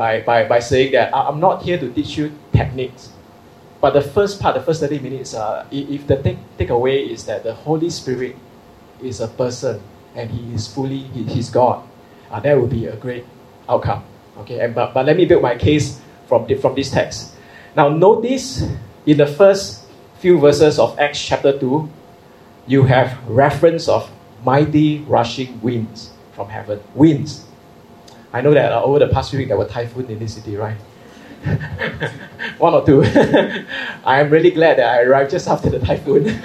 by, 0.00 0.22
by, 0.22 0.48
by 0.48 0.60
saying 0.60 0.92
that 0.92 1.14
I'm 1.14 1.40
not 1.40 1.60
here 1.60 1.76
to 1.76 1.92
teach 1.92 2.16
you 2.16 2.32
techniques. 2.54 3.12
But 3.82 3.92
the 3.92 4.00
first 4.00 4.40
part, 4.40 4.54
the 4.54 4.62
first 4.62 4.80
30 4.80 4.98
minutes, 4.98 5.34
uh, 5.34 5.66
if 5.70 6.06
the 6.06 6.16
take, 6.16 6.38
takeaway 6.56 7.06
is 7.06 7.26
that 7.26 7.44
the 7.44 7.52
Holy 7.52 7.90
Spirit 7.90 8.34
is 9.02 9.20
a 9.20 9.28
person 9.28 9.82
and 10.14 10.30
he 10.30 10.54
is 10.54 10.66
fully, 10.66 11.00
he, 11.12 11.24
he's 11.24 11.50
God, 11.50 11.86
uh, 12.30 12.40
that 12.40 12.58
would 12.58 12.70
be 12.70 12.86
a 12.86 12.96
great 12.96 13.26
outcome. 13.68 14.02
Okay, 14.38 14.60
and, 14.60 14.74
but, 14.74 14.94
but 14.94 15.04
let 15.04 15.18
me 15.18 15.26
build 15.26 15.42
my 15.42 15.54
case 15.54 16.00
from, 16.26 16.46
the, 16.46 16.54
from 16.54 16.74
this 16.74 16.90
text. 16.90 17.34
Now, 17.76 17.90
notice 17.90 18.64
in 19.04 19.18
the 19.18 19.26
first 19.26 19.84
few 20.18 20.40
verses 20.40 20.78
of 20.78 20.98
Acts 20.98 21.22
chapter 21.22 21.58
2, 21.58 21.86
you 22.66 22.84
have 22.84 23.18
reference 23.28 23.86
of 23.86 24.10
mighty 24.46 25.00
rushing 25.00 25.60
winds 25.60 26.08
from 26.32 26.48
heaven. 26.48 26.80
Winds. 26.94 27.44
I 28.32 28.40
know 28.40 28.54
that 28.54 28.72
uh, 28.72 28.82
over 28.82 28.98
the 28.98 29.08
past 29.08 29.30
few 29.30 29.38
weeks 29.38 29.48
there 29.48 29.58
were 29.58 29.66
typhoons 29.66 30.08
in 30.08 30.18
this 30.18 30.34
city, 30.34 30.56
right? 30.56 30.76
One 32.58 32.74
or 32.74 32.84
two. 32.84 33.02
I 34.04 34.20
am 34.20 34.30
really 34.30 34.50
glad 34.50 34.78
that 34.78 34.86
I 34.86 35.02
arrived 35.02 35.30
just 35.30 35.48
after 35.48 35.70
the 35.70 35.78
typhoon. 35.78 36.28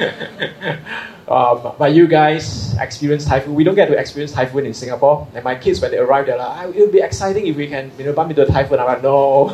um, 1.27 1.73
but 1.77 1.93
you 1.93 2.07
guys 2.07 2.75
experienced 2.77 3.27
typhoon. 3.27 3.55
We 3.55 3.63
don't 3.63 3.75
get 3.75 3.87
to 3.87 3.97
experience 3.97 4.31
typhoon 4.31 4.65
in 4.65 4.73
Singapore. 4.73 5.27
And 5.35 5.43
my 5.43 5.55
kids, 5.55 5.81
when 5.81 5.91
they 5.91 5.97
arrive, 5.97 6.27
they're 6.27 6.37
like, 6.37 6.73
it 6.73 6.79
would 6.79 6.91
be 6.91 7.01
exciting 7.01 7.45
if 7.47 7.55
we 7.55 7.67
can 7.67 7.91
you 7.97 8.05
know, 8.05 8.13
bump 8.13 8.31
into 8.31 8.43
a 8.43 8.47
typhoon. 8.47 8.79
I'm 8.79 8.85
like, 8.85 9.03
no. 9.03 9.47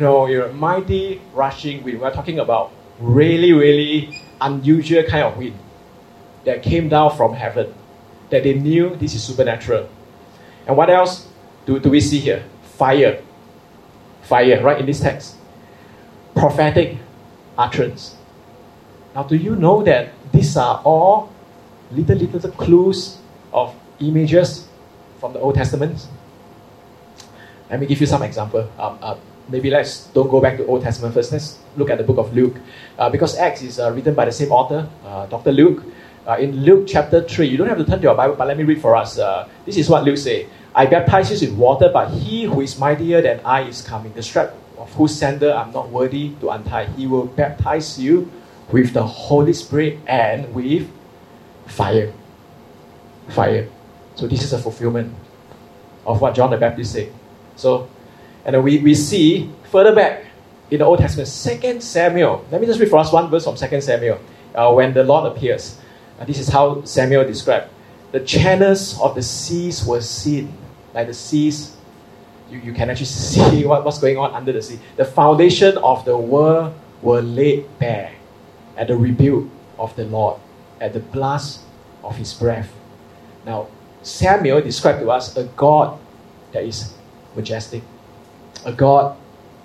no, 0.00 0.26
you're 0.26 0.52
mighty 0.52 1.20
rushing 1.32 1.82
wind. 1.82 2.00
We're 2.00 2.12
talking 2.12 2.40
about 2.40 2.72
really, 2.98 3.52
really 3.52 4.22
unusual 4.40 5.04
kind 5.04 5.24
of 5.24 5.36
wind 5.38 5.58
that 6.44 6.62
came 6.62 6.88
down 6.88 7.16
from 7.16 7.32
heaven. 7.32 7.72
That 8.30 8.42
they 8.42 8.54
knew 8.54 8.96
this 8.96 9.14
is 9.14 9.22
supernatural. 9.22 9.88
And 10.66 10.76
what 10.76 10.90
else 10.90 11.28
do, 11.66 11.78
do 11.78 11.90
we 11.90 12.00
see 12.00 12.18
here? 12.18 12.44
Fire. 12.62 13.22
Fire, 14.22 14.62
right 14.62 14.80
in 14.80 14.86
this 14.86 15.00
text. 15.00 15.36
Prophetic 16.34 16.98
utterance. 17.56 18.16
Now, 19.14 19.22
do 19.22 19.36
you 19.36 19.54
know 19.54 19.82
that 19.84 20.12
these 20.32 20.56
are 20.56 20.80
all 20.84 21.32
little, 21.92 22.16
little 22.16 22.50
clues 22.52 23.18
of 23.52 23.74
images 24.00 24.66
from 25.20 25.32
the 25.32 25.38
Old 25.38 25.54
Testament? 25.54 26.06
Let 27.70 27.80
me 27.80 27.86
give 27.86 28.00
you 28.00 28.06
some 28.06 28.22
example. 28.22 28.68
Um, 28.78 28.98
uh, 29.00 29.16
maybe 29.48 29.70
let's 29.70 30.06
don't 30.08 30.30
go 30.30 30.40
back 30.40 30.56
to 30.56 30.66
Old 30.66 30.82
Testament 30.82 31.14
first. 31.14 31.32
Let's 31.32 31.58
look 31.76 31.90
at 31.90 31.98
the 31.98 32.04
book 32.04 32.18
of 32.18 32.34
Luke. 32.34 32.56
Uh, 32.98 33.08
because 33.10 33.36
Acts 33.38 33.62
is 33.62 33.78
uh, 33.78 33.92
written 33.92 34.14
by 34.14 34.24
the 34.24 34.32
same 34.32 34.50
author, 34.50 34.88
uh, 35.04 35.26
Dr. 35.26 35.52
Luke. 35.52 35.84
Uh, 36.26 36.36
in 36.38 36.64
Luke 36.64 36.86
chapter 36.88 37.22
3, 37.22 37.46
you 37.46 37.56
don't 37.58 37.68
have 37.68 37.78
to 37.78 37.84
turn 37.84 37.98
to 37.98 38.02
your 38.02 38.14
Bible, 38.14 38.34
but 38.34 38.48
let 38.48 38.56
me 38.56 38.64
read 38.64 38.80
for 38.80 38.96
us. 38.96 39.18
Uh, 39.18 39.46
this 39.66 39.76
is 39.76 39.90
what 39.90 40.04
Luke 40.04 40.16
says 40.16 40.46
I 40.74 40.86
baptize 40.86 41.30
you 41.30 41.48
with 41.48 41.58
water, 41.58 41.90
but 41.92 42.10
he 42.10 42.44
who 42.44 42.60
is 42.60 42.78
mightier 42.78 43.22
than 43.22 43.40
I 43.44 43.62
is 43.62 43.82
coming. 43.82 44.12
The 44.14 44.22
strap 44.22 44.54
of 44.78 44.92
whose 44.94 45.14
sandal 45.14 45.52
I'm 45.52 45.72
not 45.72 45.90
worthy 45.90 46.30
to 46.40 46.50
untie. 46.50 46.86
He 46.86 47.06
will 47.06 47.26
baptize 47.26 47.98
you 47.98 48.30
with 48.72 48.92
the 48.92 49.06
Holy 49.06 49.52
Spirit 49.52 49.98
and 50.06 50.52
with 50.54 50.90
fire. 51.66 52.12
Fire. 53.28 53.68
So 54.16 54.26
this 54.26 54.42
is 54.42 54.52
a 54.52 54.58
fulfillment 54.58 55.14
of 56.06 56.20
what 56.20 56.34
John 56.34 56.50
the 56.50 56.56
Baptist 56.56 56.92
said. 56.92 57.12
So, 57.56 57.88
and 58.44 58.64
we, 58.64 58.78
we 58.78 58.94
see 58.94 59.50
further 59.70 59.94
back 59.94 60.24
in 60.70 60.78
the 60.78 60.84
Old 60.84 60.98
Testament, 60.98 61.28
Second 61.28 61.82
Samuel. 61.82 62.44
Let 62.50 62.60
me 62.60 62.66
just 62.66 62.80
read 62.80 62.90
for 62.90 62.98
us 62.98 63.12
one 63.12 63.30
verse 63.30 63.44
from 63.44 63.56
Second 63.56 63.82
Samuel. 63.82 64.18
Uh, 64.54 64.72
when 64.72 64.94
the 64.94 65.04
Lord 65.04 65.30
appears. 65.30 65.78
This 66.26 66.38
is 66.38 66.48
how 66.48 66.84
Samuel 66.84 67.24
described. 67.24 67.70
The 68.12 68.20
channels 68.20 69.00
of 69.00 69.14
the 69.14 69.22
seas 69.22 69.84
were 69.84 70.00
seen 70.00 70.56
like 70.94 71.08
the 71.08 71.14
seas, 71.14 71.76
you, 72.48 72.60
you 72.60 72.72
can 72.72 72.88
actually 72.88 73.06
see 73.06 73.64
what, 73.64 73.84
what's 73.84 73.98
going 73.98 74.16
on 74.16 74.32
under 74.32 74.52
the 74.52 74.62
sea. 74.62 74.78
The 74.96 75.04
foundation 75.04 75.76
of 75.78 76.04
the 76.04 76.16
world 76.16 76.74
were 77.02 77.20
laid 77.20 77.66
bare 77.78 78.12
at 78.76 78.88
the 78.88 78.96
rebuke 78.96 79.50
of 79.78 79.94
the 79.96 80.04
Lord, 80.04 80.40
at 80.80 80.92
the 80.92 81.00
blast 81.00 81.60
of 82.02 82.16
his 82.16 82.32
breath. 82.32 82.72
Now, 83.44 83.68
Samuel 84.02 84.60
described 84.60 85.00
to 85.00 85.10
us 85.10 85.36
a 85.36 85.44
God 85.44 85.98
that 86.52 86.64
is 86.64 86.94
majestic, 87.34 87.82
a 88.64 88.72
God 88.72 89.16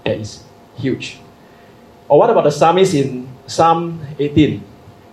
that 0.04 0.18
is 0.18 0.44
huge. 0.76 1.20
Or 2.08 2.18
what 2.18 2.30
about 2.30 2.46
the 2.46 2.52
psalmist 2.52 2.94
in 2.94 3.30
Psalm 3.46 4.06
18? 4.18 4.64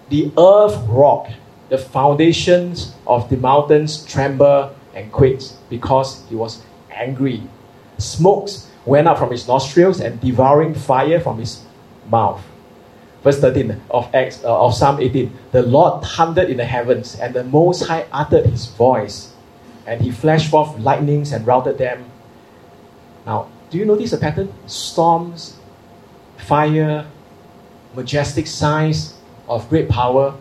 The 0.09 0.31
earth 0.39 0.79
rocked, 0.89 1.33
the 1.69 1.79
foundations 1.79 2.95
of 3.07 3.29
the 3.29 3.37
mountains 3.37 4.05
tremble 4.05 4.75
and 4.95 5.11
quaked 5.11 5.55
because 5.69 6.23
he 6.29 6.37
was 6.37 6.63
angry. 6.91 7.43
Smokes 7.99 8.71
went 8.85 9.09
up 9.09 9.19
from 9.19 9.33
his 9.33 9.49
nostrils 9.49 10.01
and 10.01 10.21
devouring 10.21 10.75
fire 10.75 11.21
from 11.21 11.39
his 11.39 11.63
mouth. 12.09 12.41
Verse 13.25 13.41
13 13.41 13.81
of 13.91 14.15
Acts 14.15 14.45
uh, 14.45 14.65
of 14.65 14.75
Psalm 14.75 15.01
18. 15.01 15.33
The 15.51 15.63
Lord 15.63 16.05
thundered 16.05 16.49
in 16.49 16.59
the 16.59 16.65
heavens, 16.65 17.19
and 17.19 17.35
the 17.35 17.43
Most 17.43 17.89
High 17.89 18.07
uttered 18.13 18.47
his 18.47 18.67
voice, 18.67 19.33
and 19.85 20.01
he 20.01 20.13
flashed 20.13 20.51
forth 20.51 20.79
lightnings 20.79 21.33
and 21.33 21.45
routed 21.45 21.79
them. 21.79 22.05
Now, 23.27 23.49
do 23.71 23.79
you 23.79 23.85
notice 23.85 24.13
a 24.13 24.19
pattern? 24.19 24.55
Storms, 24.67 25.57
fire, 26.37 27.07
majestic 27.97 28.47
signs 28.47 29.16
of 29.49 29.69
great 29.69 29.89
power, 29.89 30.35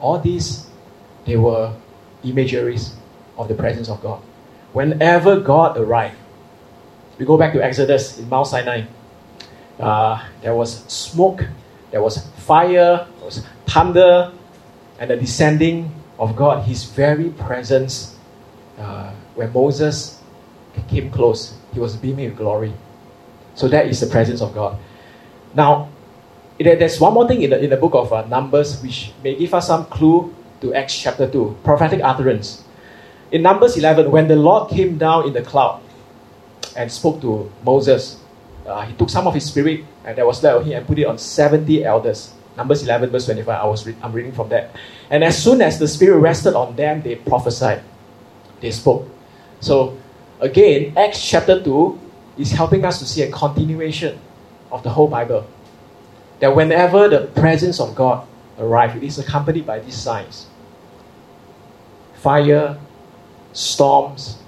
all 0.00 0.18
these, 0.18 0.68
they 1.24 1.36
were 1.36 1.72
imageries 2.24 2.94
of 3.36 3.48
the 3.48 3.54
presence 3.54 3.88
of 3.88 4.02
God. 4.02 4.22
Whenever 4.72 5.40
God 5.40 5.76
arrived, 5.76 6.16
we 7.18 7.24
go 7.24 7.36
back 7.36 7.52
to 7.52 7.62
Exodus 7.62 8.18
in 8.18 8.28
Mount 8.28 8.46
Sinai. 8.46 8.84
Uh, 9.78 10.24
there 10.42 10.54
was 10.54 10.84
smoke, 10.84 11.44
there 11.90 12.02
was 12.02 12.26
fire, 12.38 13.06
there 13.16 13.24
was 13.24 13.44
thunder, 13.66 14.32
and 14.98 15.10
the 15.10 15.16
descending 15.16 15.92
of 16.18 16.36
God, 16.36 16.64
His 16.64 16.84
very 16.84 17.30
presence. 17.30 18.16
Uh, 18.78 19.12
when 19.34 19.52
Moses 19.52 20.20
came 20.88 21.10
close, 21.10 21.54
he 21.72 21.80
was 21.80 21.96
beaming 21.96 22.28
with 22.30 22.36
glory. 22.36 22.72
So 23.54 23.68
that 23.68 23.86
is 23.86 24.00
the 24.00 24.06
presence 24.06 24.40
of 24.40 24.54
God. 24.54 24.78
Now, 25.54 25.88
there's 26.58 27.00
one 27.00 27.14
more 27.14 27.28
thing 27.28 27.42
in 27.42 27.50
the, 27.50 27.62
in 27.62 27.70
the 27.70 27.76
book 27.76 27.94
of 27.94 28.12
uh, 28.12 28.26
Numbers 28.26 28.82
which 28.82 29.12
may 29.22 29.34
give 29.36 29.54
us 29.54 29.68
some 29.68 29.86
clue 29.86 30.34
to 30.60 30.74
Acts 30.74 30.96
chapter 30.98 31.30
2 31.30 31.58
prophetic 31.64 32.00
utterance. 32.02 32.64
In 33.30 33.42
Numbers 33.42 33.76
11, 33.76 34.10
when 34.10 34.26
the 34.26 34.36
Lord 34.36 34.70
came 34.70 34.98
down 34.98 35.26
in 35.26 35.32
the 35.34 35.42
cloud, 35.42 35.82
and 36.78 36.90
spoke 36.90 37.20
to 37.20 37.50
Moses. 37.64 38.18
Uh, 38.64 38.82
he 38.82 38.94
took 38.94 39.10
some 39.10 39.26
of 39.26 39.34
his 39.34 39.44
spirit 39.44 39.84
and 40.04 40.16
that 40.16 40.24
was 40.24 40.42
led 40.42 40.54
of 40.54 40.64
him 40.64 40.78
and 40.78 40.86
put 40.86 40.98
it 40.98 41.04
on 41.06 41.18
70 41.18 41.84
elders. 41.84 42.32
Numbers 42.56 42.82
11, 42.82 43.10
verse 43.10 43.26
25. 43.26 43.48
I 43.48 43.66
was 43.66 43.86
re- 43.86 43.96
I'm 44.02 44.12
reading 44.12 44.32
from 44.32 44.48
that. 44.50 44.74
And 45.10 45.24
as 45.24 45.42
soon 45.42 45.60
as 45.60 45.78
the 45.78 45.88
spirit 45.88 46.18
rested 46.18 46.54
on 46.54 46.76
them, 46.76 47.02
they 47.02 47.16
prophesied. 47.16 47.82
They 48.60 48.70
spoke. 48.70 49.08
So, 49.60 49.98
again, 50.40 50.96
Acts 50.96 51.24
chapter 51.24 51.62
2 51.62 51.98
is 52.38 52.52
helping 52.52 52.84
us 52.84 52.98
to 53.00 53.06
see 53.06 53.22
a 53.22 53.30
continuation 53.30 54.18
of 54.70 54.82
the 54.82 54.90
whole 54.90 55.08
Bible. 55.08 55.46
That 56.40 56.54
whenever 56.54 57.08
the 57.08 57.26
presence 57.26 57.80
of 57.80 57.94
God 57.94 58.26
arrives, 58.58 58.96
it 58.96 59.02
is 59.02 59.18
accompanied 59.18 59.66
by 59.66 59.80
these 59.80 59.96
signs 59.96 60.46
fire, 62.14 62.78
storms, 63.52 64.38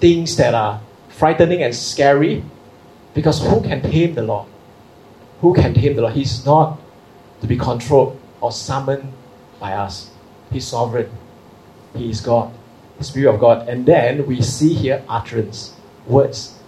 things 0.00 0.36
that 0.36 0.54
are 0.54 0.80
frightening 1.08 1.62
and 1.62 1.74
scary. 1.74 2.44
Because 3.14 3.40
who 3.40 3.60
can 3.60 3.82
tame 3.82 4.14
the 4.14 4.22
Lord? 4.22 4.48
Who 5.40 5.52
can 5.54 5.74
tame 5.74 5.96
the 5.96 6.02
Lord? 6.02 6.14
He's 6.14 6.46
not 6.46 6.78
to 7.40 7.46
be 7.46 7.56
controlled 7.56 8.20
or 8.40 8.52
summoned 8.52 9.12
by 9.58 9.72
us. 9.72 10.10
He's 10.52 10.66
sovereign. 10.66 11.10
He 11.94 12.10
is 12.10 12.20
God, 12.20 12.52
the 12.98 13.04
Spirit 13.04 13.34
of 13.34 13.40
God. 13.40 13.68
And 13.68 13.84
then 13.84 14.26
we 14.26 14.40
see 14.40 14.74
here 14.74 15.02
utterance, 15.08 15.74
words 16.06 16.58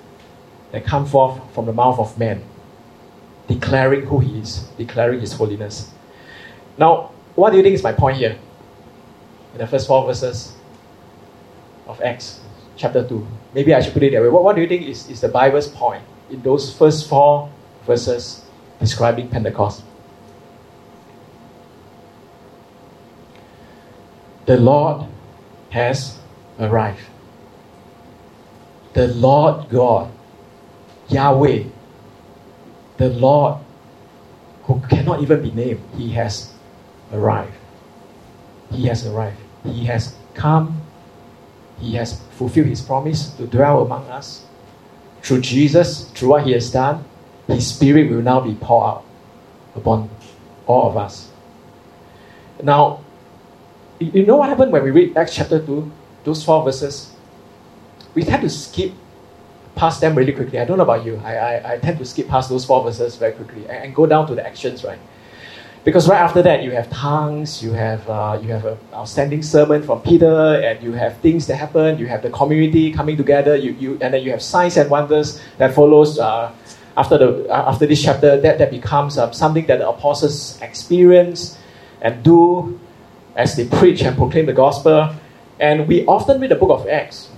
that 0.72 0.84
come 0.84 1.06
forth 1.06 1.40
from 1.54 1.66
the 1.66 1.72
mouth 1.72 1.98
of 1.98 2.18
man, 2.18 2.42
declaring 3.48 4.06
who 4.06 4.20
He 4.20 4.38
is, 4.38 4.68
declaring 4.78 5.20
His 5.20 5.32
holiness. 5.32 5.90
Now, 6.78 7.10
what 7.34 7.50
do 7.50 7.56
you 7.56 7.62
think 7.62 7.74
is 7.74 7.82
my 7.82 7.92
point 7.92 8.18
here? 8.18 8.38
In 9.52 9.58
the 9.58 9.66
first 9.66 9.86
four 9.86 10.06
verses 10.06 10.54
of 11.86 12.00
Acts 12.00 12.40
chapter 12.76 13.06
2. 13.06 13.26
Maybe 13.54 13.74
I 13.74 13.80
should 13.80 13.92
put 13.92 14.02
it 14.02 14.12
that 14.12 14.22
way. 14.22 14.28
What, 14.28 14.44
what 14.44 14.56
do 14.56 14.62
you 14.62 14.68
think 14.68 14.86
is, 14.86 15.08
is 15.08 15.20
the 15.20 15.28
Bible's 15.28 15.68
point 15.68 16.02
in 16.30 16.42
those 16.42 16.74
first 16.76 17.08
four 17.08 17.50
verses 17.86 18.44
describing 18.80 19.28
Pentecost? 19.28 19.82
The 24.46 24.56
Lord 24.56 25.06
has 25.70 26.18
arrived. 26.58 27.06
The 28.94 29.08
Lord 29.08 29.68
God, 29.68 30.10
Yahweh, 31.08 31.64
the 33.02 33.08
Lord 33.08 33.58
who 34.64 34.80
cannot 34.88 35.22
even 35.22 35.42
be 35.42 35.50
named, 35.50 35.80
He 35.96 36.12
has 36.12 36.52
arrived. 37.12 37.52
He 38.70 38.86
has 38.86 39.04
arrived. 39.04 39.38
He 39.64 39.86
has 39.86 40.14
come. 40.34 40.80
He 41.80 41.94
has 41.94 42.20
fulfilled 42.38 42.68
His 42.68 42.80
promise 42.80 43.30
to 43.38 43.46
dwell 43.48 43.82
among 43.82 44.06
us. 44.06 44.46
Through 45.20 45.40
Jesus, 45.40 46.08
through 46.10 46.28
what 46.28 46.46
He 46.46 46.52
has 46.52 46.70
done, 46.70 47.04
His 47.48 47.66
Spirit 47.66 48.08
will 48.08 48.22
now 48.22 48.38
be 48.38 48.54
poured 48.54 48.86
out 48.86 49.04
upon 49.74 50.08
all 50.66 50.88
of 50.88 50.96
us. 50.96 51.28
Now, 52.62 53.02
you 53.98 54.24
know 54.24 54.36
what 54.36 54.48
happened 54.48 54.70
when 54.70 54.84
we 54.84 54.92
read 54.92 55.16
Acts 55.16 55.34
chapter 55.34 55.58
2, 55.58 55.90
those 56.22 56.44
four 56.44 56.62
verses? 56.62 57.10
We 58.14 58.22
tend 58.22 58.42
to 58.42 58.50
skip 58.50 58.92
past 59.74 60.00
them 60.00 60.14
really 60.14 60.32
quickly. 60.32 60.58
I 60.58 60.64
don't 60.64 60.78
know 60.78 60.84
about 60.84 61.04
you. 61.04 61.20
I, 61.24 61.36
I, 61.36 61.72
I 61.72 61.78
tend 61.78 61.98
to 61.98 62.04
skip 62.04 62.28
past 62.28 62.48
those 62.48 62.64
four 62.64 62.82
verses 62.82 63.16
very 63.16 63.32
quickly 63.32 63.62
and, 63.68 63.84
and, 63.84 63.94
go 63.94 64.06
down 64.06 64.26
to 64.28 64.34
the 64.34 64.46
actions, 64.46 64.84
right? 64.84 64.98
Because 65.84 66.08
right 66.08 66.20
after 66.20 66.42
that, 66.42 66.62
you 66.62 66.70
have 66.70 66.88
tongues, 66.90 67.62
you 67.62 67.72
have, 67.72 68.08
uh, 68.08 68.38
you 68.40 68.52
have 68.52 68.64
an 68.64 68.78
outstanding 68.94 69.42
sermon 69.42 69.82
from 69.82 70.00
Peter, 70.00 70.62
and 70.62 70.80
you 70.80 70.92
have 70.92 71.16
things 71.18 71.48
that 71.48 71.56
happen, 71.56 71.98
you 71.98 72.06
have 72.06 72.22
the 72.22 72.30
community 72.30 72.92
coming 72.92 73.16
together, 73.16 73.56
you, 73.56 73.72
you, 73.72 73.98
and 74.00 74.14
then 74.14 74.22
you 74.22 74.30
have 74.30 74.42
signs 74.42 74.76
and 74.76 74.88
wonders 74.88 75.42
that 75.58 75.74
follows 75.74 76.20
uh, 76.20 76.52
after, 76.96 77.18
the, 77.18 77.48
uh, 77.48 77.70
after 77.70 77.86
this 77.86 78.00
chapter. 78.00 78.40
That, 78.40 78.58
that 78.58 78.70
becomes 78.70 79.18
uh, 79.18 79.32
something 79.32 79.66
that 79.66 79.80
the 79.80 79.88
apostles 79.88 80.60
experience 80.62 81.58
and 82.00 82.22
do 82.22 82.78
as 83.34 83.56
they 83.56 83.66
preach 83.66 84.02
and 84.02 84.16
proclaim 84.16 84.46
the 84.46 84.52
gospel. 84.52 85.12
And 85.58 85.88
we 85.88 86.06
often 86.06 86.40
read 86.40 86.50
the 86.50 86.56
book 86.56 86.70
of 86.70 86.88
Acts, 86.88 87.28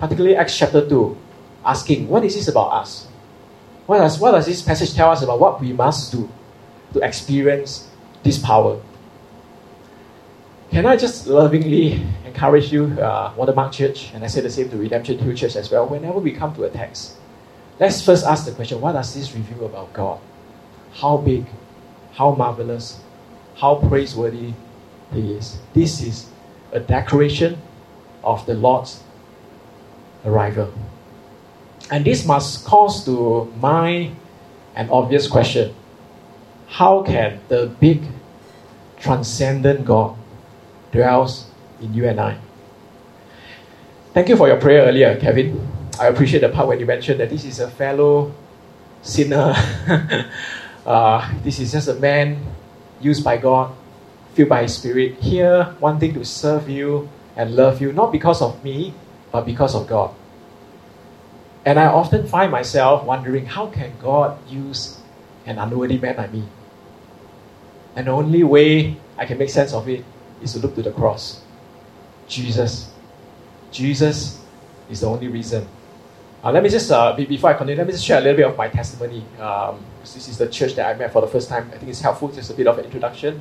particularly 0.00 0.34
Acts 0.34 0.58
chapter 0.58 0.88
2, 0.88 1.16
asking, 1.64 2.08
what 2.08 2.24
is 2.24 2.34
this 2.34 2.48
about 2.48 2.72
us? 2.72 3.06
What 3.86 3.98
does, 3.98 4.18
what 4.18 4.32
does 4.32 4.46
this 4.46 4.62
passage 4.62 4.94
tell 4.94 5.10
us 5.10 5.22
about 5.22 5.40
what 5.40 5.60
we 5.60 5.72
must 5.72 6.12
do 6.12 6.30
to 6.92 7.00
experience 7.00 7.88
this 8.22 8.38
power? 8.38 8.80
Can 10.70 10.86
I 10.86 10.96
just 10.96 11.26
lovingly 11.26 12.02
encourage 12.24 12.72
you, 12.72 12.84
uh, 12.98 13.32
Watermark 13.36 13.72
Church, 13.72 14.10
and 14.14 14.24
I 14.24 14.26
say 14.26 14.40
the 14.40 14.50
same 14.50 14.70
to 14.70 14.76
Redemption 14.76 15.18
Hill 15.18 15.34
Church 15.34 15.56
as 15.56 15.70
well, 15.70 15.86
whenever 15.86 16.18
we 16.18 16.32
come 16.32 16.54
to 16.54 16.64
a 16.64 16.70
text, 16.70 17.16
let's 17.78 18.02
first 18.02 18.24
ask 18.24 18.46
the 18.46 18.52
question 18.52 18.80
what 18.80 18.92
does 18.92 19.14
this 19.14 19.34
reveal 19.34 19.66
about 19.66 19.92
God? 19.92 20.18
How 20.94 21.18
big, 21.18 21.44
how 22.12 22.34
marvelous, 22.34 23.00
how 23.56 23.74
praiseworthy 23.74 24.54
He 25.12 25.34
is. 25.34 25.58
This 25.74 26.00
is 26.00 26.26
a 26.72 26.80
declaration 26.80 27.60
of 28.24 28.46
the 28.46 28.54
Lord's 28.54 29.02
arrival. 30.24 30.72
And 31.92 32.06
this 32.06 32.24
must 32.24 32.64
cause 32.64 33.04
to 33.04 33.52
mind 33.60 34.16
an 34.74 34.88
obvious 34.88 35.28
question 35.28 35.74
How 36.66 37.02
can 37.02 37.38
the 37.48 37.68
big, 37.78 38.00
transcendent 38.96 39.84
God 39.84 40.16
dwells 40.90 41.44
in 41.82 41.92
you 41.92 42.08
and 42.08 42.18
I? 42.18 42.38
Thank 44.14 44.30
you 44.30 44.36
for 44.36 44.48
your 44.48 44.56
prayer 44.56 44.88
earlier, 44.88 45.20
Kevin. 45.20 45.68
I 46.00 46.06
appreciate 46.06 46.40
the 46.40 46.48
part 46.48 46.66
when 46.66 46.80
you 46.80 46.86
mentioned 46.86 47.20
that 47.20 47.28
this 47.28 47.44
is 47.44 47.60
a 47.60 47.68
fellow 47.68 48.32
sinner. 49.02 49.52
uh, 50.86 51.30
this 51.44 51.60
is 51.60 51.72
just 51.72 51.88
a 51.88 51.94
man 52.00 52.40
used 53.02 53.22
by 53.22 53.36
God, 53.36 53.70
filled 54.32 54.48
by 54.48 54.62
His 54.62 54.76
Spirit, 54.76 55.20
here 55.20 55.76
wanting 55.78 56.14
to 56.14 56.24
serve 56.24 56.70
you 56.70 57.10
and 57.36 57.54
love 57.54 57.82
you, 57.82 57.92
not 57.92 58.12
because 58.12 58.40
of 58.40 58.64
me, 58.64 58.94
but 59.30 59.44
because 59.44 59.74
of 59.74 59.86
God. 59.86 60.14
And 61.64 61.78
I 61.78 61.86
often 61.86 62.26
find 62.26 62.50
myself 62.50 63.04
wondering 63.04 63.46
how 63.46 63.68
can 63.68 63.92
God 64.00 64.38
use 64.48 64.98
an 65.46 65.58
unworthy 65.58 65.98
man 65.98 66.16
like 66.16 66.32
me? 66.32 66.44
And 67.94 68.06
the 68.06 68.10
only 68.10 68.42
way 68.42 68.96
I 69.16 69.26
can 69.26 69.38
make 69.38 69.50
sense 69.50 69.72
of 69.72 69.88
it 69.88 70.04
is 70.42 70.54
to 70.54 70.58
look 70.58 70.74
to 70.74 70.82
the 70.82 70.90
cross. 70.90 71.42
Jesus. 72.26 72.90
Jesus 73.70 74.40
is 74.90 75.00
the 75.00 75.06
only 75.06 75.28
reason. 75.28 75.68
Uh, 76.42 76.50
let 76.50 76.64
me 76.64 76.68
just, 76.68 76.90
uh, 76.90 77.14
before 77.14 77.50
I 77.50 77.54
continue, 77.54 77.78
let 77.78 77.86
me 77.86 77.92
just 77.92 78.04
share 78.04 78.18
a 78.18 78.20
little 78.20 78.36
bit 78.36 78.46
of 78.46 78.56
my 78.56 78.68
testimony. 78.68 79.24
Um, 79.38 79.84
this 80.00 80.28
is 80.28 80.38
the 80.38 80.48
church 80.48 80.74
that 80.74 80.92
I 80.92 80.98
met 80.98 81.12
for 81.12 81.20
the 81.20 81.28
first 81.28 81.48
time. 81.48 81.70
I 81.72 81.78
think 81.78 81.90
it's 81.90 82.00
helpful, 82.00 82.28
just 82.28 82.50
a 82.50 82.54
bit 82.54 82.66
of 82.66 82.78
an 82.78 82.86
introduction. 82.86 83.40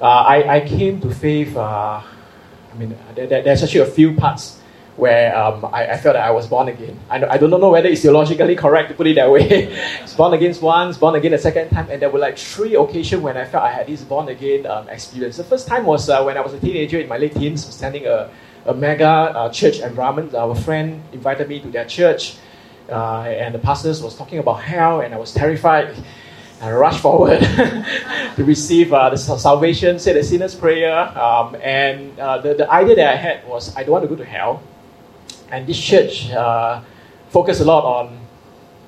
Uh, 0.00 0.04
I, 0.04 0.56
I 0.56 0.60
came 0.60 1.00
to 1.00 1.10
faith, 1.12 1.56
uh, 1.56 2.00
I 2.00 2.76
mean, 2.78 2.96
there, 3.16 3.26
there's 3.26 3.64
actually 3.64 3.80
a 3.80 3.86
few 3.86 4.14
parts 4.14 4.59
where 5.00 5.36
um, 5.36 5.64
I, 5.72 5.92
I, 5.92 5.96
felt 5.96 6.14
that 6.14 6.24
I 6.24 6.30
was 6.30 6.46
born 6.46 6.68
again. 6.68 6.98
I, 7.08 7.24
I 7.24 7.38
don't 7.38 7.50
know 7.50 7.70
whether 7.70 7.88
it's 7.88 8.02
theologically 8.02 8.54
correct 8.54 8.90
to 8.90 8.94
put 8.94 9.06
it 9.06 9.14
that 9.14 9.30
way. 9.30 9.48
it's 10.02 10.14
born 10.14 10.34
again 10.34 10.54
once, 10.60 10.98
born 10.98 11.14
again 11.14 11.32
a 11.32 11.38
second 11.38 11.70
time, 11.70 11.88
and 11.90 12.02
there 12.02 12.10
were 12.10 12.18
like 12.18 12.36
three 12.36 12.76
occasions 12.76 13.22
when 13.22 13.36
I 13.36 13.46
felt 13.46 13.64
I 13.64 13.72
had 13.72 13.86
this 13.86 14.02
born 14.02 14.28
again 14.28 14.66
um, 14.66 14.88
experience. 14.90 15.38
The 15.38 15.44
first 15.44 15.66
time 15.66 15.86
was 15.86 16.10
uh, 16.10 16.22
when 16.22 16.36
I 16.36 16.42
was 16.42 16.52
a 16.52 16.60
teenager 16.60 17.00
in 17.00 17.08
my 17.08 17.16
late 17.16 17.34
teens, 17.34 17.64
standing 17.74 18.06
a, 18.06 18.30
a 18.66 18.74
mega 18.74 19.08
uh, 19.08 19.48
church 19.50 19.80
environment. 19.80 20.34
Our 20.34 20.54
friend 20.54 21.02
invited 21.12 21.48
me 21.48 21.60
to 21.60 21.70
their 21.70 21.86
church, 21.86 22.36
uh, 22.90 23.22
and 23.22 23.54
the 23.54 23.58
pastors 23.58 24.02
was 24.02 24.14
talking 24.14 24.38
about 24.38 24.62
hell, 24.62 25.00
and 25.00 25.14
I 25.14 25.18
was 25.18 25.32
terrified. 25.32 25.96
I 26.60 26.70
rushed 26.72 27.00
forward 27.00 27.40
to 28.36 28.44
receive 28.44 28.92
uh, 28.92 29.08
the 29.08 29.16
salvation, 29.16 29.98
say 29.98 30.12
the 30.12 30.22
sinner's 30.22 30.54
prayer, 30.54 30.94
um, 31.18 31.56
and 31.62 32.20
uh, 32.20 32.36
the, 32.36 32.52
the 32.52 32.70
idea 32.70 32.96
that 32.96 33.14
I 33.14 33.16
had 33.16 33.48
was 33.48 33.74
I 33.76 33.82
don't 33.82 33.92
want 33.92 34.04
to 34.04 34.08
go 34.08 34.16
to 34.16 34.26
hell. 34.26 34.62
And 35.50 35.66
this 35.66 35.78
church 35.78 36.30
uh, 36.30 36.82
focused 37.28 37.60
a 37.60 37.64
lot 37.64 37.84
on 37.84 38.18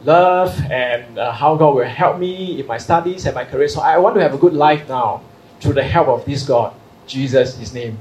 love 0.05 0.59
and 0.71 1.19
uh, 1.19 1.33
how 1.33 1.57
God 1.57 1.75
will 1.75 1.85
help 1.85 2.19
me 2.19 2.61
in 2.61 2.67
my 2.67 2.79
studies 2.79 3.27
and 3.27 3.35
my 3.35 3.45
career. 3.45 3.69
So 3.69 3.81
I 3.81 3.99
want 3.99 4.17
to 4.17 4.23
have 4.23 4.35
a 4.35 4.39
good 4.39 4.55
life 4.55 4.89
now 4.89 5.23
through 5.61 5.75
the 5.75 5.83
help 5.83 6.09
of 6.09 6.25
this 6.25 6.45
God, 6.47 6.75
Jesus, 7.07 7.57
His 7.57 7.73
name. 7.73 7.99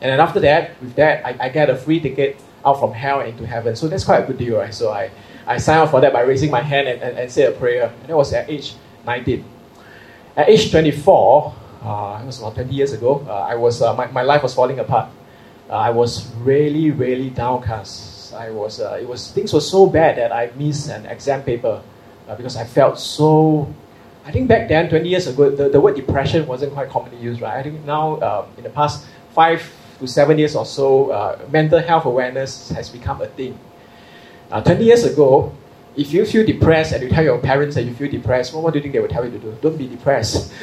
And 0.00 0.10
then 0.10 0.20
after 0.20 0.40
that, 0.40 0.80
with 0.80 0.94
that, 0.96 1.24
I, 1.24 1.46
I 1.46 1.48
get 1.48 1.70
a 1.70 1.76
free 1.76 2.00
ticket 2.00 2.40
out 2.64 2.80
from 2.80 2.92
hell 2.92 3.20
into 3.20 3.46
heaven. 3.46 3.76
So 3.76 3.88
that's 3.88 4.04
quite 4.04 4.24
a 4.24 4.26
good 4.26 4.38
deal, 4.38 4.58
right? 4.58 4.74
So 4.74 4.90
I, 4.90 5.10
I 5.46 5.58
signed 5.58 5.80
up 5.80 5.90
for 5.90 6.00
that 6.00 6.12
by 6.12 6.22
raising 6.22 6.50
my 6.50 6.60
hand 6.60 6.88
and, 6.88 7.02
and, 7.02 7.18
and 7.18 7.30
say 7.30 7.44
a 7.44 7.52
prayer. 7.52 7.92
And 8.00 8.08
that 8.08 8.16
was 8.16 8.32
at 8.32 8.48
age 8.48 8.74
19. 9.06 9.44
At 10.36 10.48
age 10.48 10.70
24, 10.70 11.54
uh, 11.82 12.20
it 12.22 12.26
was 12.26 12.38
about 12.38 12.54
20 12.54 12.72
years 12.72 12.92
ago, 12.92 13.24
uh, 13.28 13.32
I 13.32 13.56
was, 13.56 13.82
uh, 13.82 13.94
my, 13.94 14.06
my 14.06 14.22
life 14.22 14.42
was 14.42 14.54
falling 14.54 14.78
apart. 14.78 15.10
I 15.74 15.90
was 15.90 16.32
really, 16.36 16.90
really 16.90 17.30
downcast. 17.30 18.34
I 18.34 18.50
was, 18.50 18.80
uh, 18.80 18.98
it 19.00 19.08
was, 19.08 19.30
things 19.32 19.52
were 19.52 19.60
so 19.60 19.86
bad 19.86 20.16
that 20.18 20.32
I 20.32 20.50
missed 20.56 20.88
an 20.88 21.06
exam 21.06 21.42
paper 21.42 21.82
uh, 22.28 22.34
because 22.36 22.56
I 22.56 22.64
felt 22.64 22.98
so. 22.98 23.72
I 24.24 24.30
think 24.30 24.48
back 24.48 24.68
then, 24.68 24.88
20 24.88 25.08
years 25.08 25.26
ago, 25.26 25.50
the, 25.50 25.68
the 25.68 25.80
word 25.80 25.96
depression 25.96 26.46
wasn't 26.46 26.72
quite 26.72 26.88
commonly 26.88 27.18
used, 27.18 27.40
right? 27.40 27.58
I 27.58 27.62
think 27.62 27.84
now, 27.84 28.20
um, 28.20 28.46
in 28.56 28.62
the 28.62 28.70
past 28.70 29.04
five 29.34 29.62
to 29.98 30.06
seven 30.06 30.38
years 30.38 30.54
or 30.54 30.64
so, 30.64 31.10
uh, 31.10 31.38
mental 31.50 31.80
health 31.80 32.04
awareness 32.04 32.70
has 32.70 32.88
become 32.88 33.20
a 33.20 33.26
thing. 33.26 33.58
Uh, 34.50 34.60
20 34.60 34.84
years 34.84 35.04
ago, 35.04 35.52
If 35.94 36.12
you 36.12 36.24
feel 36.24 36.46
depressed 36.46 36.92
and 36.92 37.02
you 37.02 37.10
tell 37.10 37.22
your 37.22 37.38
parents 37.38 37.74
that 37.74 37.84
you 37.84 37.92
feel 37.92 38.10
depressed, 38.10 38.54
well, 38.54 38.62
what 38.62 38.72
do 38.72 38.78
you 38.78 38.82
think 38.82 38.94
they 38.94 39.00
would 39.00 39.10
tell 39.10 39.24
you 39.24 39.30
to 39.30 39.38
do? 39.38 39.54
Don't 39.60 39.76
be 39.76 39.86
depressed. 39.86 40.50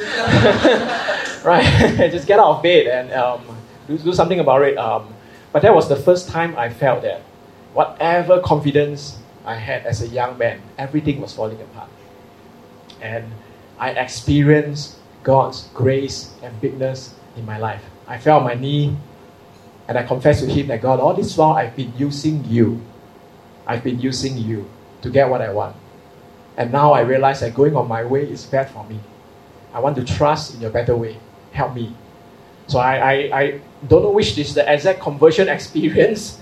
right? 1.44 1.62
Just 2.10 2.26
get 2.26 2.40
out 2.40 2.56
of 2.56 2.62
bed 2.64 2.88
and 2.88 3.12
um, 3.12 3.40
do, 3.90 3.98
do 3.98 4.12
something 4.12 4.40
about 4.40 4.62
it. 4.62 4.78
Um, 4.78 5.12
but 5.52 5.62
that 5.62 5.74
was 5.74 5.88
the 5.88 5.96
first 5.96 6.28
time 6.28 6.56
I 6.56 6.70
felt 6.70 7.02
that 7.02 7.22
whatever 7.74 8.40
confidence 8.40 9.18
I 9.44 9.56
had 9.56 9.84
as 9.86 10.02
a 10.02 10.08
young 10.08 10.38
man, 10.38 10.60
everything 10.78 11.20
was 11.20 11.32
falling 11.32 11.60
apart. 11.60 11.90
And 13.00 13.32
I 13.78 13.90
experienced 13.90 14.98
God's 15.22 15.68
grace 15.74 16.32
and 16.42 16.58
bigness 16.60 17.14
in 17.36 17.44
my 17.44 17.58
life. 17.58 17.82
I 18.06 18.18
fell 18.18 18.38
on 18.38 18.44
my 18.44 18.54
knee 18.54 18.96
and 19.88 19.98
I 19.98 20.02
confessed 20.04 20.44
to 20.44 20.50
Him 20.50 20.68
that 20.68 20.82
God, 20.82 21.00
all 21.00 21.14
this 21.14 21.36
while 21.36 21.52
I've 21.52 21.74
been 21.74 21.92
using 21.96 22.44
you. 22.44 22.80
I've 23.66 23.82
been 23.82 24.00
using 24.00 24.36
you 24.36 24.68
to 25.02 25.10
get 25.10 25.28
what 25.28 25.40
I 25.42 25.52
want. 25.52 25.76
And 26.56 26.72
now 26.72 26.92
I 26.92 27.00
realize 27.00 27.40
that 27.40 27.54
going 27.54 27.74
on 27.74 27.88
my 27.88 28.04
way 28.04 28.22
is 28.22 28.44
bad 28.44 28.70
for 28.70 28.84
me. 28.84 29.00
I 29.72 29.80
want 29.80 29.96
to 29.96 30.04
trust 30.04 30.54
in 30.54 30.60
your 30.60 30.70
better 30.70 30.96
way. 30.96 31.16
Help 31.52 31.74
me. 31.74 31.94
So 32.66 32.78
I, 32.78 32.96
I, 32.96 33.40
I 33.40 33.60
don't 33.88 34.02
know 34.02 34.10
which 34.10 34.36
is 34.38 34.54
the 34.54 34.70
exact 34.72 35.00
conversion 35.00 35.48
experience, 35.56 36.38